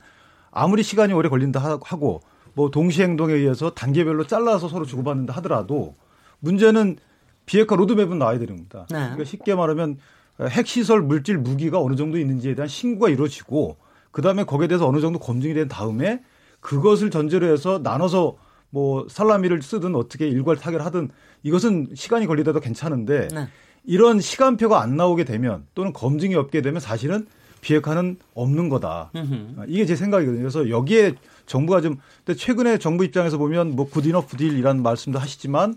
[0.51, 2.21] 아무리 시간이 오래 걸린다 하고
[2.55, 5.95] 뭐 동시 행동에 의해서 단계별로 잘라서 서로 주고받는다 하더라도
[6.41, 6.97] 문제는
[7.45, 8.87] 비핵화 로드맵은 나와야 됩니다.
[8.91, 8.99] 네.
[8.99, 9.99] 그러니까 쉽게 말하면
[10.41, 13.77] 핵시설 물질 무기가 어느 정도 있는지에 대한 신고가 이루어지고
[14.17, 16.23] 그다음에 거기에 대해서 어느 정도 검증이 된 다음에
[16.61, 18.39] 그것을 전제로 해서 나눠서
[18.71, 21.11] 뭐 살라미를 쓰든 어떻게 일괄 타결하든
[21.43, 23.49] 이것은 시간이 걸리더라도 괜찮은데 네.
[23.85, 27.27] 이런 시간표가 안 나오게 되면 또는 검증이 없게 되면 사실은
[27.61, 29.11] 비핵화는 없는 거다.
[29.15, 29.67] 음흠.
[29.69, 30.41] 이게 제 생각이거든요.
[30.41, 35.77] 그래서 여기에 정부가 좀 근데 최근에 정부 입장에서 보면 뭐 good enough deal이라는 말씀도 하시지만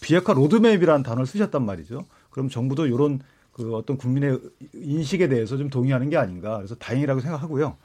[0.00, 2.04] 비핵화 로드맵이라는 단어를 쓰셨단 말이죠.
[2.30, 3.18] 그럼 정부도 이런
[3.56, 4.38] 그 어떤 국민의
[4.74, 6.58] 인식에 대해서 좀 동의하는 게 아닌가.
[6.58, 7.78] 그래서 다행이라고 생각하고요.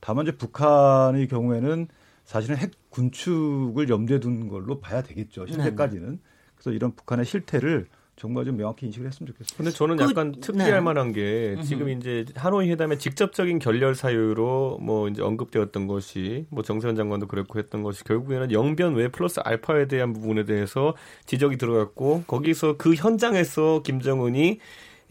[0.00, 1.86] 다만 이제 북한의 경우에는
[2.24, 5.42] 사실은 핵 군축을 염두에 둔 걸로 봐야 되겠죠.
[5.46, 6.12] 현재까지는.
[6.12, 6.18] 네.
[6.54, 9.56] 그래서 이런 북한의 실태를 정말 좀 명확히 인식을 했으면 좋겠습니다.
[9.56, 10.80] 근데 저는 그, 약간 특이할 네.
[10.80, 16.96] 만한 게 지금 이제 하노이 회담의 직접적인 결렬 사유로 뭐 이제 언급되었던 것이 뭐 정세현
[16.96, 20.94] 장관도 그랬고 했던 것이 결국에는 영변 외 플러스 알파에 대한 부분에 대해서
[21.26, 24.58] 지적이 들어갔고 거기서 그 현장에서 김정은이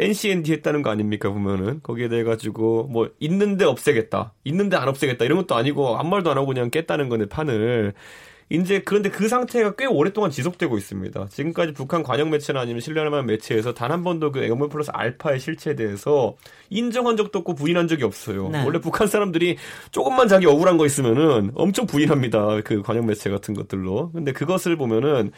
[0.01, 5.37] NCND 했다는 거 아닙니까 보면은 거기에 대해 가지고 뭐 있는데 없애겠다, 있는데 안 없애겠다 이런
[5.39, 7.93] 것도 아니고 아무 말도 안 하고 그냥 깼다는 거네 판을.
[8.49, 11.27] 이제 그런데 그 상태가 꽤 오랫동안 지속되고 있습니다.
[11.29, 15.39] 지금까지 북한 관영 매체나 아니면 신뢰할 만한 매체에서 단 한 번도 그 영변 플러스 알파의
[15.39, 16.35] 실체에 대해서
[16.69, 18.49] 인정한 적도 없고 부인한 적이 없어요.
[18.49, 18.63] 네.
[18.65, 19.57] 원래 북한 사람들이
[19.91, 22.61] 조금만 자기 억울한 거 있으면은 엄청 부인합니다.
[22.65, 24.11] 그 관영 매체 같은 것들로.
[24.11, 25.31] 근데 그것을 보면은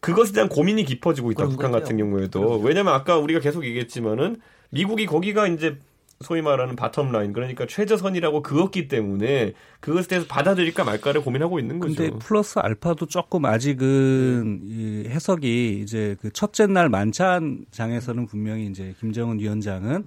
[0.00, 1.46] 그것에 대한 고민이 깊어지고 있다.
[1.46, 1.70] 북한.
[1.70, 2.58] 같은 경우에도.
[2.58, 4.36] 왜냐면 아까 우리가 계속 얘기했지만은
[4.70, 5.78] 미국이 거기가 이제
[6.22, 11.94] 소위 말하는 bottom line 그러니까 최저선이라고 그었기 때문에 그것에 대해서 받아들일까 말까를 고민하고 있는 거죠.
[11.94, 19.40] 근데 플러스 알파도 조금 아직은 이 해석이 이제 그 첫째 날 만찬장에서는 분명히 이제 김정은
[19.40, 20.04] 위원장은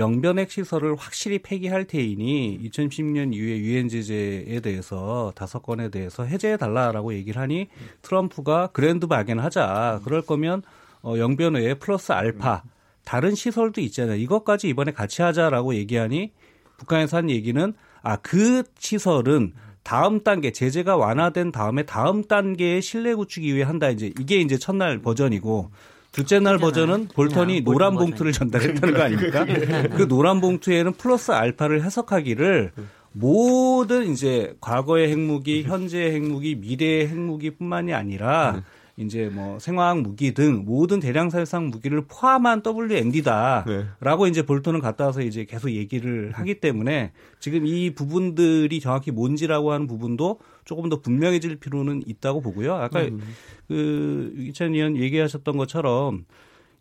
[0.00, 7.12] 영변핵 시설을 확실히 폐기할 테이니 2010년 이후에 유엔 제재에 대해서 다섯 건에 대해서 해제해 달라라고
[7.12, 7.68] 얘기를 하니
[8.00, 10.00] 트럼프가 그랜드 바겐 하자.
[10.04, 10.62] 그럴 거면
[11.02, 12.62] 어 영변회에 플러스 알파
[13.04, 14.16] 다른 시설도 있잖아요.
[14.16, 16.32] 이것까지 이번에 같이 하자라고 얘기하니
[16.78, 23.54] 북한에서 한 얘기는 아, 그 시설은 다음 단계 제재가 완화된 다음에 다음 단계의 신뢰 구축이
[23.54, 23.90] 위해 한다.
[23.90, 25.70] 이제 이게 이제 첫날 버전이고
[26.12, 29.44] 둘째 날 버전은 볼턴이 노란 봉투를 전달했다는 거 아닙니까?
[29.96, 32.72] 그 노란 봉투에는 플러스 알파를 해석하기를
[33.12, 38.62] 모든 이제 과거의 핵무기, 현재의 핵무기, 미래의 핵무기뿐만이 아니라
[39.00, 44.30] 이제 뭐 생화학 무기 등 모든 대량 살상 무기를 포함한 WMD다라고 네.
[44.30, 49.86] 이제 볼턴을 갖다 와서 이제 계속 얘기를 하기 때문에 지금 이 부분들이 정확히 뭔지라고 하는
[49.86, 52.74] 부분도 조금 더 분명해질 필요는 있다고 보고요.
[52.74, 53.20] 아까 음.
[53.68, 56.26] 그 이찬 의원 얘기하셨던 것처럼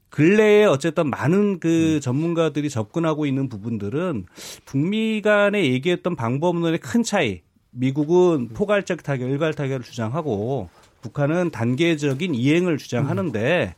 [0.10, 2.00] 근래에 어쨌든 많은 그 음.
[2.02, 4.26] 전문가들이 접근하고 있는 부분들은
[4.66, 7.42] 북미 간에 얘기했던 방법론의 큰 차이.
[7.72, 10.70] 미국은 포괄적 타결, 일괄 타결을 주장하고
[11.02, 13.76] 북한은 단계적인 이행을 주장하는데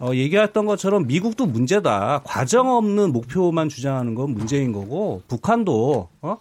[0.00, 2.22] 어, 얘기했던 것처럼 미국도 문제다.
[2.24, 6.38] 과정 없는 목표만 주장하는 건 문제인 거고 북한도 어?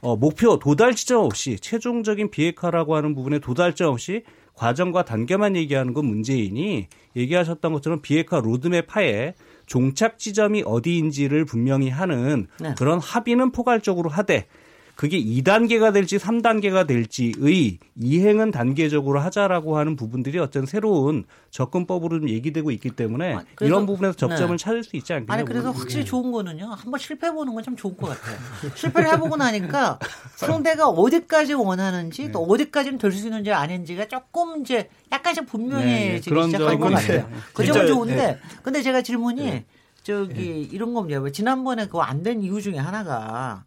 [0.00, 6.06] 어, 목표 도달 지점 없이 최종적인 비핵화라고 하는 부분에 도달점 없이 과정과 단계만 얘기하는 건
[6.06, 9.34] 문제이니 얘기하셨던 것처럼 비핵화 로드맵 하에
[9.66, 12.74] 종착 지점이 어디인지를 분명히 하는 네.
[12.76, 14.46] 그런 합의는 포괄적으로 하되
[14.94, 22.70] 그게 2단계가 될지 3단계가 될지의 이행은 단계적으로 하자라고 하는 부분들이 어떤 새로운 접근법으로 좀 얘기되고
[22.72, 24.62] 있기 때문에 아, 그래서, 이런 부분에서 접점을 네.
[24.62, 25.32] 찾을 수 있지 않겠냐.
[25.34, 26.66] 아니 그래서 확실히 좋은 거는요.
[26.66, 28.36] 한번 실패해 보는 건 참 좋을 것 같아요.
[28.76, 29.98] 실패를 해보고 나니까
[30.36, 32.32] 상대가 어디까지 원하는지 네.
[32.32, 36.46] 또 어디까지는 될 수 있는지 아닌지가 조금 이제 약간씩 분명해지기 네, 네.
[36.46, 37.28] 시작할 것 같아요.
[37.54, 38.38] 그 점은 좋은데 네.
[38.62, 39.64] 근데 제가 질문이 네.
[40.02, 41.20] 저기 이런 겁니다.
[41.32, 43.64] 지난번에 그거 안 된 이유 중에 하나가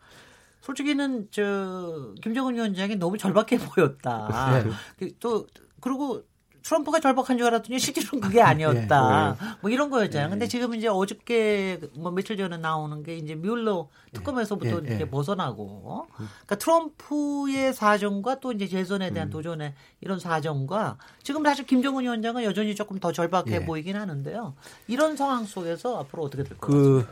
[0.65, 4.63] 솔직히는 저 김정은 위원장이 너무 절박해 보였다.
[4.63, 4.71] 네.
[4.97, 5.45] 그또
[5.79, 6.23] 그리고
[6.63, 9.37] 트럼프가 절박한 줄 알았더니 실제로는 그게 아니었다.
[9.39, 9.51] 예, 예.
[9.61, 10.31] 뭐 이런 거였잖아요.
[10.31, 16.07] 근데 지금 이제 어저께 뭐 며칠 전에 나오는 게 이제 뮬러 특검에서부터 예, 이렇게 벗어나고
[16.15, 19.31] 그러니까 트럼프의 사정과 또 이제 재선에 대한 음.
[19.31, 24.55] 도전의 이런 사정과 지금 사실 김정은 위원장은 여전히 조금 더 절박해 보이긴 하는데요.
[24.87, 27.07] 이런 상황 속에서 앞으로 어떻게 될것 그?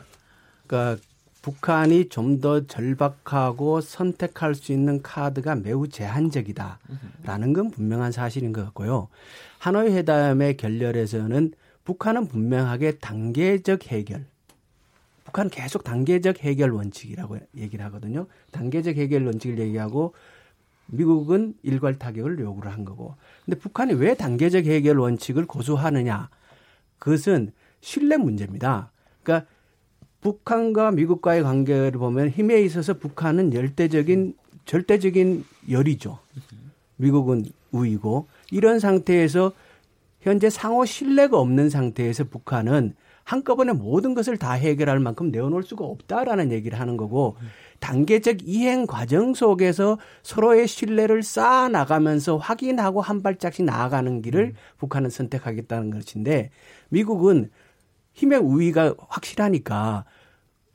[0.66, 1.00] 그러니까
[1.44, 9.08] 북한이 좀 더 절박하고 선택할 수 있는 카드가 매우 제한적이다라는 건 분명한 사실인 것 같고요.
[9.58, 11.52] 하노이 회담의 결렬에서는
[11.84, 14.24] 북한은 분명하게 단계적 해결,
[15.24, 18.26] 북한은 계속 단계적 해결 원칙이라고 얘기를 하거든요.
[18.50, 20.14] 단계적 해결 원칙을 얘기하고
[20.86, 23.16] 미국은 일괄 타격을 요구를 한 거고.
[23.44, 26.30] 근데 북한이 왜 단계적 해결 원칙을 고수하느냐?
[26.98, 27.52] 그것은
[27.82, 28.90] 신뢰 문제입니다.
[29.22, 29.46] 그러니까
[30.24, 34.34] 북한과 미국과의 관계를 보면 힘에 있어서 북한은 열대적인
[34.64, 36.18] 절대적인 열이죠.
[36.96, 39.52] 미국은 우위고 이런 상태에서
[40.22, 46.52] 현재 상호 신뢰가 없는 상태에서 북한은 한꺼번에 모든 것을 다 해결할 만큼 내어놓을 수가 없다라는
[46.52, 47.36] 얘기를 하는 거고
[47.80, 54.54] 단계적 이행 과정 속에서 서로의 신뢰를 쌓아 나가면서 확인하고 한 발짝씩 나아가는 길을 음.
[54.78, 56.50] 북한은 선택하겠다는 것인데
[56.88, 57.50] 미국은
[58.14, 60.04] 힘의 우위가 확실하니까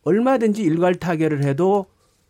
[0.03, 1.87] 얼마든지 일괄 타결을 해도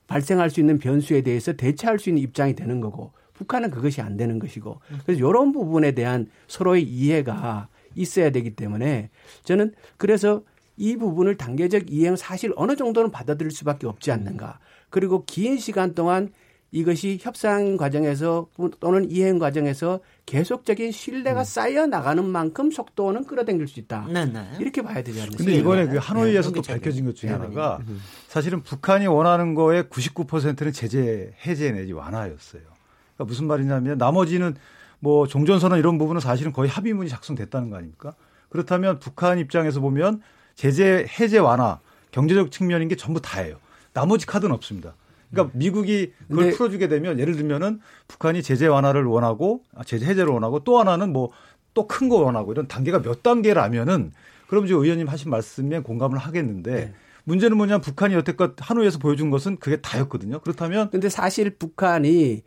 [0.08, 4.40] 발생할 수 있는 변수에 대해서 대처할 수 있는 입장이 되는 거고 북한은 그것이 안 되는
[4.40, 9.10] 것이고 그래서 이런 부분에 대한 서로의 이해가 있어야 되기 때문에
[9.44, 10.44] 저는 그래서
[10.80, 14.60] 이 부분을 단계적 이행 사실 어느 정도는 받아들일 수밖에 없지 않는가.
[14.90, 16.32] 그리고 긴 시간 동안
[16.72, 18.48] 이것이 협상 과정에서
[18.80, 21.44] 또는 이행 과정에서 계속적인 신뢰가 음.
[21.44, 24.06] 쌓여 나가는 만큼 속도는 끌어당길 수 있다.
[24.08, 24.32] 네네.
[24.32, 24.58] 네.
[24.60, 25.38] 이렇게 봐야 되지 않습니까?
[25.38, 28.00] 근데 이번에 그 하노이에서 네, 또 밝혀진 것 중에 하나가 음.
[28.28, 32.62] 사실은 북한이 원하는 거의 99%는 제재 해제 내지 완화였어요.
[32.62, 34.56] 그러니까 무슨 말이냐면 나머지는
[35.00, 38.14] 뭐 종전선언 이런 부분은 사실은 거의 합의문이 작성됐다는 거 아닙니까?
[38.50, 40.22] 그렇다면 북한 입장에서 보면
[40.56, 41.80] 제재 해제 완화
[42.12, 43.58] 경제적 측면인 게 전부 다예요.
[43.94, 44.94] 나머지 카드는 없습니다.
[45.32, 50.64] 그러니까 미국이 그걸 풀어주게 되면 예를 들면은 북한이 제재 완화를 원하고 아, 제재 해제를 원하고
[50.64, 51.32] 또 하나는 뭐
[51.76, 54.12] 또 큰 거 원하고 이런 단계가 몇 단계라면은
[54.48, 56.94] 그럼 이제 의원님 하신 말씀에 공감을 하겠는데 네.
[57.26, 60.40] 문제는 뭐냐 북한이 여태껏 하노이에서 보여준 것은 그게 다였거든요.
[60.40, 62.42] 그렇다면 근데 사실 북한이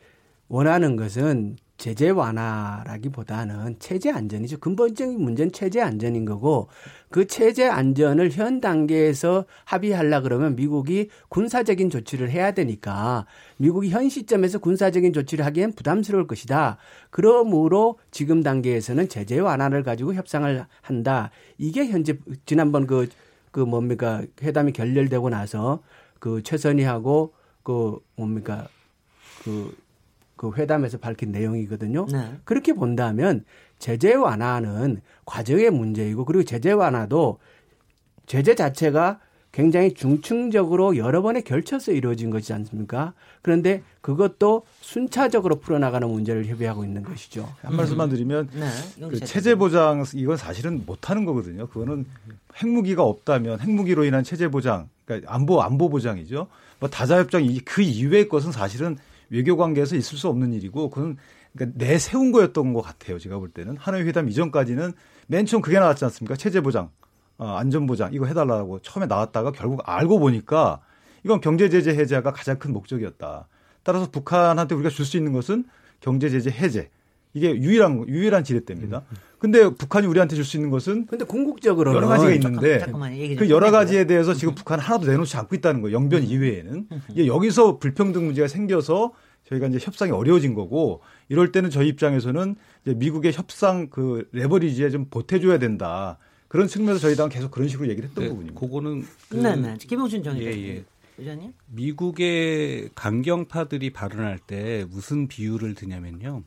[0.48, 4.58] 원하는 것은 제재 완화라기보다는 체제 안전이죠.
[4.60, 6.68] 근본적인 문제는 체제 안전인 거고
[7.10, 14.58] 그 체제 안전을 현 단계에서 합의하려 그러면 미국이 군사적인 조치를 해야 되니까 미국이 현 시점에서
[14.58, 16.76] 군사적인 조치를 하기엔 부담스러울 것이다.
[17.10, 21.30] 그러므로 지금 단계에서는 제재 완화를 가지고 협상을 한다.
[21.58, 23.08] 이게 현재 지난번 그,
[23.50, 25.82] 그 뭡니까 회담이 결렬되고 나서
[26.20, 27.32] 그 최선희하고
[27.64, 28.68] 그 뭡니까
[29.42, 29.74] 그
[30.42, 32.06] 그 회담에서 밝힌 내용이거든요.
[32.10, 32.32] 네.
[32.42, 33.44] 그렇게 본다면
[33.78, 37.38] 제재 완화는 과정의 문제이고 그리고 제재 완화도
[38.26, 39.20] 제재 자체가
[39.52, 43.12] 굉장히 중층적으로 여러 번에 걸쳐서 이루어진 것이지 않습니까?
[43.40, 47.48] 그런데 그것도 순차적으로 풀어나가는 문제를 협의하고 있는 것이죠.
[47.60, 51.68] 한 말씀만 드리면 네, 그 체제 보장 이건 사실은 못하는 거거든요.
[51.68, 52.04] 그거는
[52.56, 56.48] 핵무기가 없다면 핵무기로 인한 체제 보장, 그러니까 안보 안보 보장이죠.
[56.80, 58.96] 뭐 다자협정 그 이외의 것은 사실은
[59.32, 61.16] 외교 관계에서 있을 수 없는 일이고 그건
[61.54, 63.18] 그러니까 내세운 거였던 것 같아요.
[63.18, 64.92] 제가 볼 때는 하노이 회담 이전까지는
[65.26, 66.36] 맨 처음 그게 나왔지 않습니까?
[66.36, 66.90] 체제 보장,
[67.38, 70.80] 어, 안전 보장 이거 해달라고 처음에 나왔다가 결국 알고 보니까
[71.24, 73.48] 이건 경제 제재 해제가 가장 큰 목적이었다.
[73.82, 75.64] 따라서 북한한테 우리가 줄 수 있는 것은
[76.00, 76.90] 경제 제재 해제.
[77.34, 78.98] 이게 유일한 유일한 지렛대입니다.
[78.98, 79.16] 음, 음.
[79.38, 83.70] 근데 북한이 우리한테 줄 수 있는 것은 근데 궁극적으로 여러 가지가 있는데 잠깐만, 그 여러
[83.70, 85.96] 가지에 대해서 지금 북한 하나도 내놓지 않고 있다는 거예요.
[85.96, 89.12] 영변 이외에는 이게 여기서 불평등 문제가 생겨서
[89.48, 95.06] 저희가 이제 협상이 어려워진 거고 이럴 때는 저희 입장에서는 이제 미국의 협상 그 레버리지에 좀
[95.10, 96.18] 보태줘야 된다.
[96.48, 98.60] 그런 측면에서 저희 당 계속 그런 식으로 얘기를 했던 네, 부분입니다.
[98.60, 99.76] 그거는 그, 네, 네.
[99.80, 100.84] 김용준 전 예, 예.
[101.18, 101.52] 의장님.
[101.68, 106.42] 미국의 강경파들이 발언할 때 무슨 비유를 드냐면요.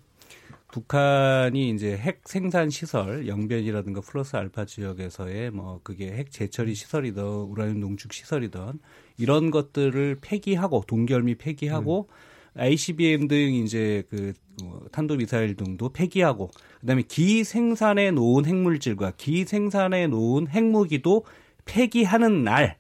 [0.76, 7.80] 북한이 이제 핵 생산 시설 영변이라든가 플러스 알파 지역에서의 뭐 그게 핵 재처리 시설이든 우라늄
[7.80, 8.80] 농축 시설이든
[9.18, 12.60] 이런 것들을 폐기하고 동결미 폐기하고 음.
[12.60, 14.34] ICBM 등 이제 그
[14.64, 21.24] 어, 탄도 미사일 등도 폐기하고 그다음에 기 생산해 놓은 핵물질과 기 생산해 놓은 핵무기도
[21.64, 22.76] 폐기하는 날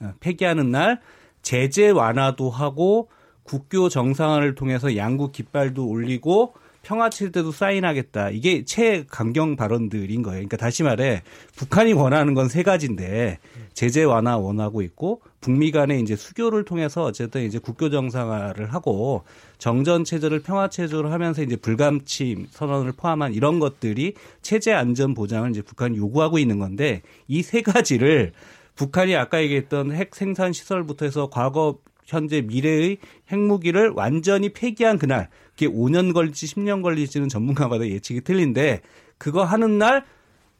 [0.00, 1.00] 어, 폐기하는 날
[1.42, 3.08] 제재 완화도 하고
[3.44, 6.54] 국교 정상화를 통해서 양국 깃발도 올리고
[6.86, 8.30] 평화체제도 사인하겠다.
[8.30, 10.36] 이게 최강경 발언들인 거예요.
[10.36, 11.22] 그러니까 다시 말해
[11.56, 13.38] 북한이 원하는 건 세 가지인데
[13.74, 19.24] 제재 완화 원하고 있고 북미 간의 이제 수교를 통해서 어쨌든 이제 국교 정상화를 하고
[19.58, 25.60] 정전 체제를 평화 체제로 하면서 이제 불감침 선언을 포함한 이런 것들이 체제 안전 보장을 이제
[25.62, 28.32] 북한이 요구하고 있는 건데 이 세 가지를
[28.76, 32.98] 북한이 아까 얘기했던 핵 생산 시설부터 해서 과거 현재 미래의
[33.30, 38.80] 핵무기를 완전히 폐기한 그날 그게 5년 걸릴지 10년 걸릴지는 전문가마다 예측이 틀린데
[39.18, 40.04] 그거 하는 날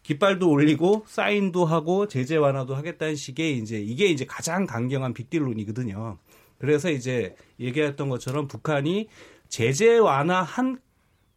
[0.03, 6.19] 깃발도 올리고 사인도 하고 제재 완화도 하겠다는 식의 이제 이게 이제 가장 강경한 빅딜론이거든요.
[6.59, 9.09] 그래서 이제 얘기했던 것처럼 북한이
[9.49, 10.79] 제재 완화 한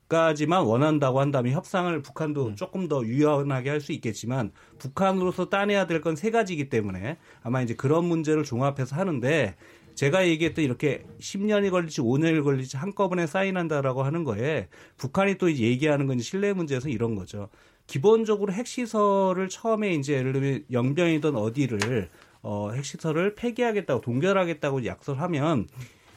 [0.07, 2.55] 까지만 원한다고 한다면 협상을 북한도 음.
[2.55, 7.75] 조금 더 유연하게 할 수 있겠지만 북한으로서 따내야 될 건 세 가지이기 때문에 아마 이제
[7.75, 9.55] 그런 문제를 종합해서 하는데
[9.99, 16.19] 제가 얘기했던 이렇게 10년이 걸릴지 5년이 걸릴지 한꺼번에 사인한다라고 하는 거에 북한이 또 얘기하는 건
[16.19, 17.49] 신뢰 문제에서 이런 거죠.
[17.85, 22.07] 기본적으로 핵시설을 처음에 이제 예를 들면 영병이든 어디를
[22.41, 25.67] 어, 핵시설을 폐기하겠다고 동결하겠다고 약속을 하면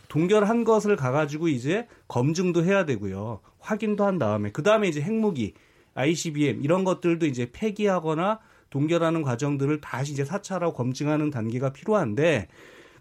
[0.06, 3.40] 동결한 것을 가가지고 이제 검증도 해야 되고요.
[3.58, 5.54] 확인도 한 다음에 그 다음에 이제 핵무기,
[5.94, 8.38] ICBM 이런 것들도 이제 폐기하거나
[8.70, 12.46] 동결하는 과정들을 다시 이제 사찰하고 검증하는 단계가 필요한데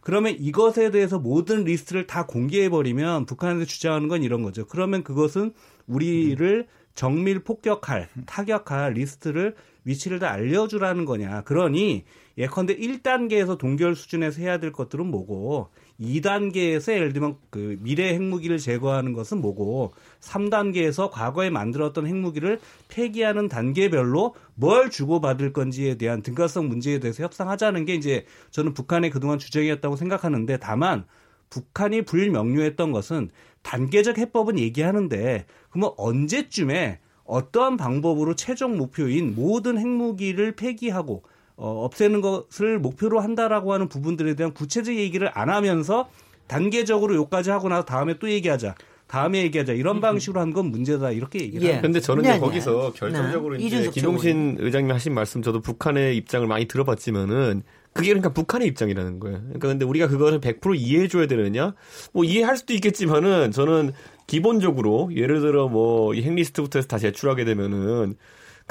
[0.01, 4.65] 그러면 이것에 대해서 모든 리스트를 다 공개해 버리면 북한에서 주장하는 건 이런 거죠.
[4.65, 5.53] 그러면 그것은
[5.87, 11.43] 우리를 정밀 폭격할 타격할 리스트를 위치를 다 알려주라는 거냐.
[11.43, 12.03] 그러니
[12.37, 15.69] 예컨대 1단계에서 동결 수준에서 해야 될 것들은 뭐고
[16.01, 24.35] 2단계에서 예를 들면 그 미래 핵무기를 제거하는 것은 뭐고 3단계에서 과거에 만들었던 핵무기를 폐기하는 단계별로
[24.55, 30.57] 뭘 주고받을 건지에 대한 등가성 문제에 대해서 협상하자는 게 이제 저는 북한의 그동안 주장이었다고 생각하는데
[30.57, 31.05] 다만
[31.49, 33.29] 북한이 불명료했던 것은
[33.61, 41.23] 단계적 해법은 얘기하는데 그러면 언제쯤에 어떠한 방법으로 최종 목표인 모든 핵무기를 폐기하고
[41.63, 46.09] 어, 없애는 것을 목표로 한다라고 하는 부분들에 대한 구체적 얘기를 안 하면서
[46.47, 48.73] 단계적으로 요까지 하고 나서 다음에 또 얘기하자.
[49.07, 50.01] 다음에 얘기하자 이런 음.
[50.01, 51.79] 방식으로 한 건 문제다 이렇게 얘기를 예.
[51.81, 52.99] 근데 저는 네, 거기서 네.
[52.99, 53.63] 결정적으로 네.
[53.63, 57.61] 이제 김용신 의장님 하신 말씀 저도 북한의 입장을 많이 들어봤지만은
[57.93, 59.37] 그게 그러니까 북한의 입장이라는 거예요.
[59.39, 61.75] 그러니까 근데 우리가 그거를 100% 이해해 줘야 되느냐?
[62.13, 63.91] 뭐 이해할 수도 있겠지만은 저는
[64.27, 68.15] 기본적으로 예를 들어 뭐이 핵리스트부터 해서 다 제출하게 되면은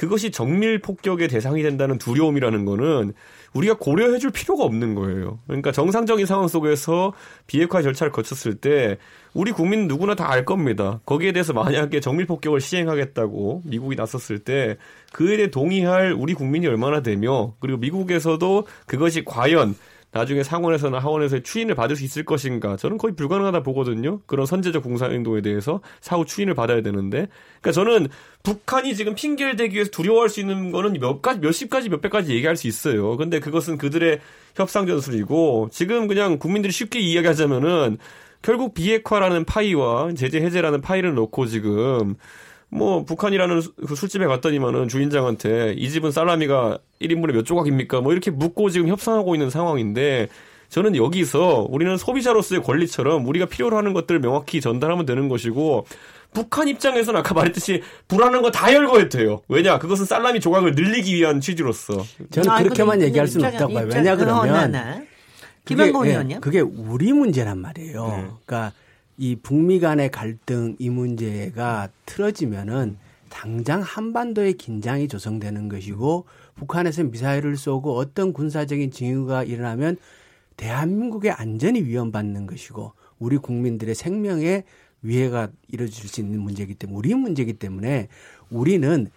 [0.00, 3.12] 그것이 정밀 폭격의 대상이 된다는 두려움이라는 거는
[3.52, 5.40] 우리가 고려해 줄 필요가 없는 거예요.
[5.46, 7.12] 그러니까 정상적인 상황 속에서
[7.46, 8.96] 비핵화 절차를 거쳤을 때
[9.34, 11.00] 우리 국민 누구나 다 알 겁니다.
[11.04, 14.78] 거기에 대해서 만약에 정밀 폭격을 시행하겠다고 미국이 나섰을 때
[15.12, 19.74] 그에 대해 동의할 우리 국민이 얼마나 되며 그리고 미국에서도 그것이 과연
[20.12, 24.20] 나중에 상원에서나 하원에서 추인을 받을 수 있을 것인가 저는 거의 불가능하다 보거든요.
[24.27, 27.29] 그런 선제적 공사행동에 대해서 사후 추인을 받아야 되는데
[27.61, 28.09] 그러니까 저는
[28.42, 32.35] 북한이 지금 핑계를 대기 위해서 두려워할 수 있는 거는 몇 가지 몇십 가지 몇백 가지
[32.35, 33.16] 얘기할 수 있어요.
[33.16, 34.18] 근데 그것은 그들의
[34.57, 37.99] 협상 전술이고 지금 그냥 국민들이 쉽게 이야기하자면은
[38.42, 42.16] 결국 비핵화라는 파이와 제재 해제라는 파이를 놓고 지금
[42.70, 48.00] 뭐 북한이라는 그 술집에 갔더니만은 주인장한테 이 집은 살라미가 1인분에 몇 조각입니까?
[48.00, 50.28] 뭐 이렇게 묻고 지금 협상하고 있는 상황인데
[50.68, 55.85] 저는 여기서 우리는 소비자로서의 권리처럼 우리가 필요로 하는 것들을 명확히 전달하면 되는 것이고
[56.33, 59.80] 북한 입장에서는 아까 말했듯이 불안한 거 다 열거해도 왜냐?
[59.80, 62.04] 그것은 살라미 조각을 늘리기 위한 취지로서.
[62.30, 63.88] 저는 아, 그렇게만 얘기할 수는 없다고 봐요.
[63.92, 65.02] 왜냐 그러면 어,
[65.64, 66.37] 김한공 의원님.
[66.37, 68.06] 예, 그게 우리 문제란 말이에요.
[68.06, 68.26] 네.
[68.46, 68.72] 그러니까
[69.22, 72.96] 이 북미 간의 갈등 이 문제가 틀어지면은
[73.28, 79.98] 당장 한반도의 긴장이 조성되는 것이고 북한에서 미사일을 쏘고 어떤 군사적인 징후가 일어나면
[80.56, 84.64] 대한민국의 안전이 위험받는 것이고 우리 국민들의 생명에
[85.02, 88.09] 위해가 이뤄질 수 있는 문제이기 때문에 우리 문제이기 때문에
[88.48, 89.11] 우리는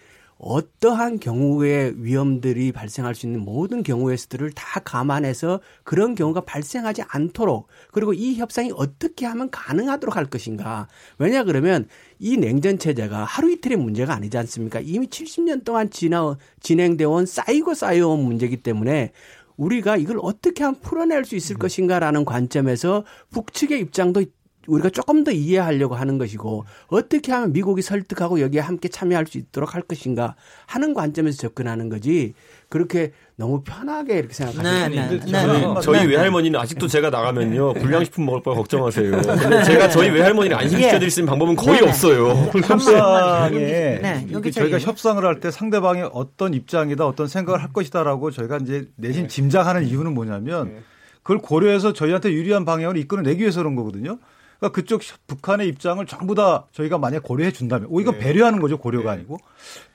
[0.45, 7.67] 어떠한 경우의 위험들이 발생할 수 있는 모든 경우의 수들을 다 감안해서 그런 경우가 발생하지 않도록
[7.91, 10.87] 그리고 이 협상이 어떻게 하면 가능하도록 할 것인가.
[11.17, 11.87] 왜냐 그러면
[12.19, 14.81] 이 냉전 체제가 하루 이틀의 문제가 아니지 않습니까?
[14.81, 19.11] 이미 70년 동안 지나 진행되어 온 쌓이고 쌓여온 문제이기 때문에
[19.55, 21.59] 우리가 이걸 어떻게 하면 풀어낼 수 있을 음.
[21.59, 24.23] 것인가라는 관점에서 북측의 입장도
[24.67, 29.75] 우리가 조금 더 이해하려고 하는 것이고 어떻게 하면 미국이 설득하고 여기에 함께 참여할 수 있도록
[29.75, 32.33] 할 것인가 하는 관점에서 접근하는 거지.
[32.69, 36.11] 그렇게 너무 편하게 이렇게 생각하시는 네, 네, 네, 저희 네, 네.
[36.15, 39.11] 외할머니는 아직도 제가 나가면요 불량식품 먹을 거 걱정하세요.
[39.11, 42.29] 근데 제가 저희 외할머니를 안심시켜드릴 수 있는 방법은 거의 네, 없어요.
[42.63, 48.57] 협상에 네, 여기 저희가 협상을 할 때 상대방이 어떤 입장이다 어떤 생각을 할 것이다라고 저희가
[48.57, 50.83] 이제 내심 짐작하는 이유는 뭐냐면
[51.21, 54.19] 그걸 고려해서 저희한테 유리한 방향을 이끌어내기 위해서 그런 거거든요.
[54.63, 58.19] 그러니까 그쪽 북한의 입장을 전부 다 저희가 만약 고려해 준다면, 오 이거 네.
[58.19, 59.17] 배려하는 거죠 고려가 네.
[59.19, 59.37] 아니고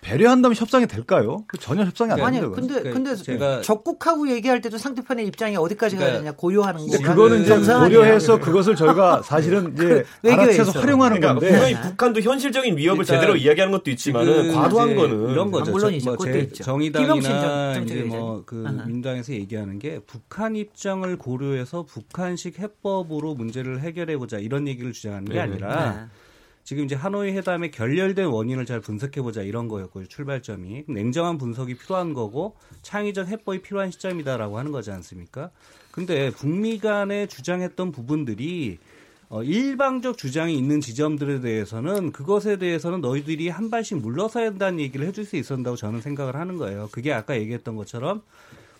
[0.01, 1.45] 배려한다면 협상이 될까요?
[1.47, 2.47] 그 전혀 협상이 안 됩니다.
[2.47, 6.87] 아니, 근데 그러니까 근데 제가 적국하고 얘기할 때도 상대편의 입장이 어디까지 가야 그러니까 되냐 고려하는
[6.87, 6.99] 거.
[6.99, 11.49] 그거는 이제 고려해서 그것을 저희가 사실은 이제 그 알아채서 활용하는 그러니까 건데.
[11.49, 15.73] 분명히 북한도 현실적인 위협을 제대로 이야기하는 것도 있지만은 과도한 거는 이런 거죠.
[15.73, 16.17] 물론 이제 뭐
[16.53, 18.55] 정의당이나 이제 뭐그
[18.87, 25.35] 민당에서 얘기하는 게 북한 입장을 고려해서 북한식 해법으로 문제를 해결해 보자 이런 얘기를 주장하는 게
[25.35, 25.41] 네.
[25.41, 25.93] 아니라.
[25.93, 26.07] 네.
[26.69, 30.05] 지금 이제 하노이 회담의 결렬된 원인을 잘 분석해 보자 이런 거였고요.
[30.05, 35.51] 출발점이 냉정한 분석이 필요한 거고 창의적 해법이 필요한 시점이다라고 하는 거지 않습니까?
[35.91, 38.77] 근데 북미 간에 주장했던 부분들이
[39.31, 45.25] 어, 일방적 주장이 있는 지점들에 대해서는 그것에 대해서는 너희들이 한 발씩 물러서야 한다는 얘기를 해줄
[45.25, 46.91] 수 있었다고 저는 생각을 하는 거예요.
[46.93, 48.23] 그게 아까 얘기했던 것처럼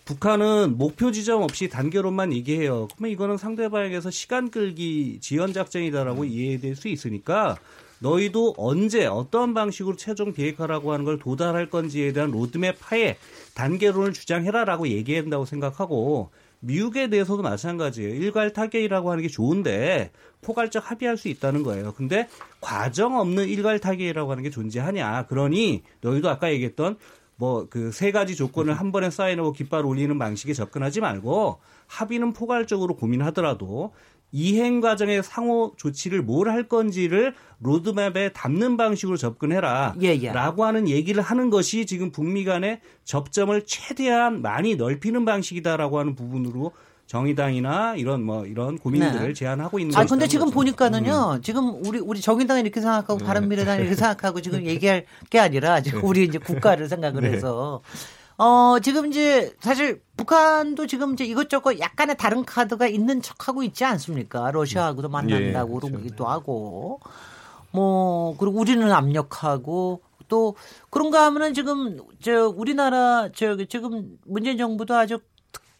[0.09, 2.87] 북한은 목표 지점 없이 단계로만 얘기해요.
[2.95, 7.57] 그러면 이거는 상대방에게서 시간 끌기 지연 작전이다라고 이해될 수 있으니까
[7.99, 13.17] 너희도 언제 어떤 방식으로 최종 비핵화라고 하는 걸 도달할 건지에 대한 로드맵 하에
[13.53, 16.31] 단계론을 주장해라라고 얘기한다고 생각하고
[16.61, 18.09] 미국에 대해서도 마찬가지예요.
[18.15, 20.09] 일괄 타결이라고 하는 게 좋은데
[20.41, 21.93] 포괄적 합의할 수 있다는 거예요.
[21.93, 22.27] 근데
[22.61, 25.27] 과정 없는 일괄 타결이라고 하는 게 존재하냐.
[25.27, 26.97] 그러니 너희도 아까 얘기했던
[27.39, 32.95] 뭐 그 세 가지 조건을 한 번에 쌓여놓고 깃발 올리는 방식에 접근하지 말고 합의는 포괄적으로
[32.95, 33.93] 고민하더라도
[34.31, 39.95] 이행 과정의 상호 조치를 뭘 할 건지를 로드맵에 담는 방식으로 접근해라.
[40.01, 40.31] 예, 예.
[40.31, 46.73] 라고 하는 얘기를 하는 것이 지금 북미 간의 접점을 최대한 많이 넓히는 방식이다라고 하는 부분으로
[47.09, 49.33] 정의당이나 이런 뭐 이런 고민들을 네.
[49.33, 50.55] 제안하고 있는 아 근데 지금 거죠.
[50.55, 51.37] 보니까는요.
[51.37, 51.41] 음.
[51.41, 53.25] 지금 우리 우리 정의당이 이렇게 생각하고 네.
[53.25, 56.07] 바른미래당이 이렇게 생각하고 지금 얘기할 게 아니라 지금 네.
[56.07, 57.31] 우리 이제 국가를 생각을 네.
[57.31, 57.81] 해서
[58.37, 64.51] 어, 지금 이제 사실 북한도 지금 이제 이것저것 약간의 다른 카드가 있는 척하고 있지 않습니까?
[64.51, 65.11] 러시아하고도 음.
[65.11, 66.25] 만난다고 예, 그러기도 그렇죠.
[66.25, 66.99] 하고
[67.71, 70.55] 뭐 그리고 우리는 압력하고 또
[70.91, 75.17] 그런가 하면은 지금 저 우리나라 저 지금 문재인 정부도 아주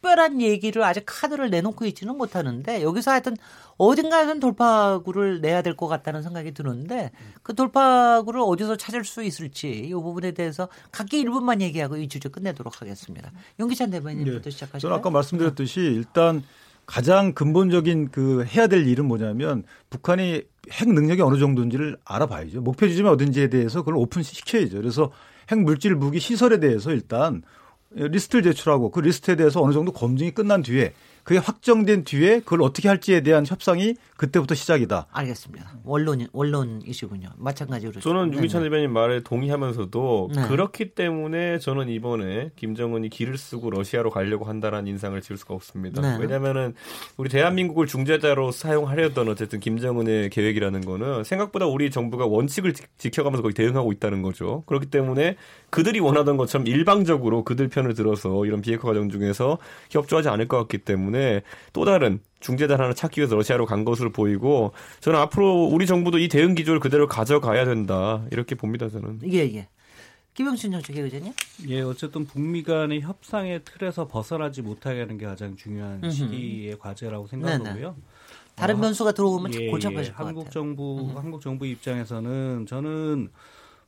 [0.02, 3.36] 특별한 얘기를 아직 카드를 내놓고 있지는 못하는데 여기서 하여튼
[3.78, 7.12] 어딘가에선 돌파구를 내야 될 것 같다는 생각이 드는데
[7.44, 12.82] 그 돌파구를 어디서 찾을 수 있을지 이 부분에 대해서 각기 1분만 얘기하고 이 주제 끝내도록
[12.82, 13.32] 하겠습니다.
[13.60, 14.50] 용기찬 대변인부터 네.
[14.50, 14.80] 시작하시죠.
[14.88, 16.44] 저는 아까 말씀드렸듯이 일단
[16.86, 20.42] 가장 근본적인 그 해야 될 일은 뭐냐면 북한이
[20.72, 22.62] 핵 능력이 어느 정도인지를 알아봐야죠.
[22.62, 24.78] 목표 지점이 어딘지에 대해서 그걸 오픈시켜야죠.
[24.78, 25.12] 그래서
[25.52, 27.44] 핵 물질 무기 시설에 대해서 일단
[27.92, 30.94] 리스트를 제출하고 그 리스트에 대해서 어느 정도 검증이 끝난 뒤에
[31.30, 35.06] 그게 확정된 뒤에 그걸 어떻게 할지에 대한 협상이 그때부터 시작이다.
[35.12, 35.74] 알겠습니다.
[35.84, 37.30] 원론 원론 이시군요.
[37.38, 40.48] 마찬가지로 저는 유미찬 대변인 말에 동의하면서도 네.
[40.48, 46.02] 그렇기 때문에 저는 이번에 김정은이 기를 쓰고 러시아로 가려고 한다는 인상을 지울 수가 없습니다.
[46.02, 46.18] 네.
[46.20, 46.74] 왜냐하면은
[47.16, 53.92] 우리 대한민국을 중재자로 사용하려던 어쨌든 김정은의 계획이라는 거는 생각보다 우리 정부가 원칙을 지켜가면서 거의 대응하고
[53.92, 54.64] 있다는 거죠.
[54.66, 55.36] 그렇기 때문에
[55.70, 59.60] 그들이 원하던 것처럼 일방적으로 그들 편을 들어서 이런 비핵화 과정 중에서
[59.92, 61.19] 협조하지 않을 것 같기 때문에
[61.74, 66.28] 또 다른 중재단 하나 찾기 위해서 러시아로 간 것으로 보이고 저는 앞으로 우리 정부도 이
[66.28, 69.20] 대응 기조를 그대로 가져가야 된다 이렇게 봅니다 저는.
[69.32, 69.68] 예 예.
[70.34, 71.34] 김영춘 정책 의장님?
[71.68, 76.12] 예, 어쨌든 북미 간의 협상의 틀에서 벗어나지 못하게 하는 게 가장 중요한 음흠.
[76.12, 77.96] 시기의 과제라고 생각하고요.
[78.56, 80.52] 다른 어, 변수가 들어오면 예, 골쳐가실 예, 한국 같아요.
[80.52, 81.18] 정부 음.
[81.18, 83.30] 한국 정부 입장에서는 저는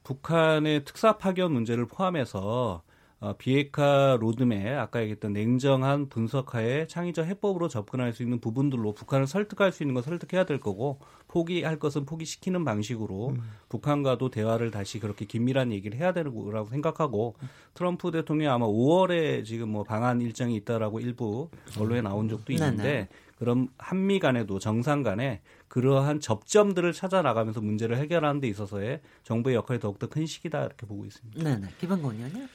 [0.04, 2.82] 북한의 특사 파견 문제를 포함해서
[3.22, 9.72] 어, 비핵화 로드맵 아까 얘기했던 냉정한 분석하에 창의적 해법으로 접근할 수 있는 부분들로 북한을 설득할
[9.72, 10.98] 수 있는 건 설득해야 될 거고
[11.28, 13.42] 포기할 것은 포기시키는 방식으로 음.
[13.70, 17.36] 북한과도 대화를 다시 그렇게 긴밀한 얘기를 해야 되는 거라고 생각하고
[17.76, 21.50] 트럼프 대통령이 아마 5월에 지금 뭐 방한 일정이 있다라고 일부
[21.80, 23.08] 언론에 나온 적도 있는데 네 네.
[23.38, 29.80] 그럼 한미 간에도 정상 간에 그러한 접점들을 찾아 나가면서 문제를 해결하는 데 있어서의 정부의 역할이
[29.80, 31.44] 더욱더 큰 시기다 이렇게 보고 있습니다.
[31.44, 31.68] 네, 네.
[31.80, 32.48] 기본권 의원님.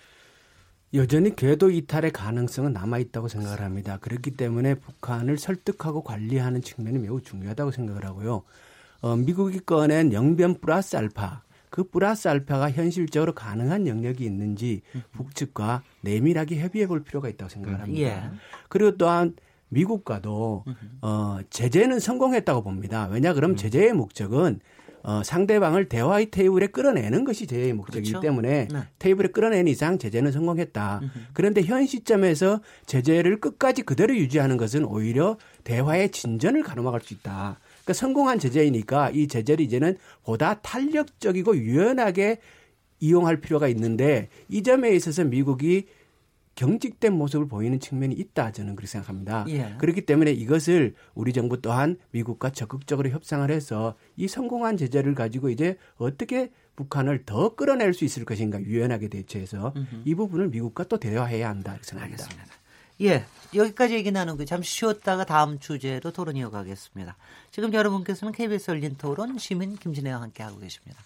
[0.94, 3.98] 여전히 궤도 이탈의 가능성은 남아 있다고 생각을 합니다.
[4.00, 8.42] 그렇기 때문에 북한을 설득하고 관리하는 측면이 매우 중요하다고 생각을 하고요.
[9.02, 14.82] 어, 미국이 꺼낸 영변 플러스 알파 그 플러스 알파가 현실적으로 가능한 영역이 있는지
[15.12, 18.00] 북측과 내밀하게 협의해 볼 필요가 있다고 생각을 합니다.
[18.00, 18.30] 예.
[18.68, 19.34] 그리고 또한
[19.68, 20.64] 미국과도
[21.02, 23.08] 어, 제재는 성공했다고 봅니다.
[23.08, 23.56] 왜냐 그럼 음.
[23.56, 24.60] 제재의 목적은
[25.06, 28.20] 어, 상대방을 대화의 테이블에 끌어내는 것이 제의 목적이기 그렇죠?
[28.20, 28.80] 때문에 네.
[28.98, 30.98] 테이블에 끌어낸 이상 제재는 성공했다.
[31.00, 31.10] 음흠.
[31.32, 37.60] 그런데 현 시점에서 제재를 끝까지 그대로 유지하는 것은 오히려 대화의 진전을 가로막을 수 있다.
[37.84, 42.40] 그러니까 성공한 제재이니까 이 제재를 이제는 보다 탄력적이고 유연하게
[42.98, 45.86] 이용할 필요가 있는데 이 점에 있어서 미국이
[46.56, 49.44] 경직된 모습을 보이는 측면이 있다 저는 그렇게 생각합니다.
[49.48, 49.76] 예.
[49.78, 55.76] 그렇기 때문에 이것을 우리 정부 또한 미국과 적극적으로 협상을 해서 이 성공한 제재를 가지고 이제
[55.96, 60.02] 어떻게 북한을 더 끌어낼 수 있을 것인가 유연하게 대처해서 음흠.
[60.04, 62.24] 이 부분을 미국과 또 대화해야 한다 이렇게 생각합니다.
[62.24, 62.56] 알겠습니다.
[63.02, 67.16] 예, 여기까지 얘기 나누고 잠시 쉬었다가 다음 주제로 토론 이어가겠습니다.
[67.50, 71.02] 지금 여러분께서는 KBS 열린 토론 시민 김진애와 함께하고 계십니다.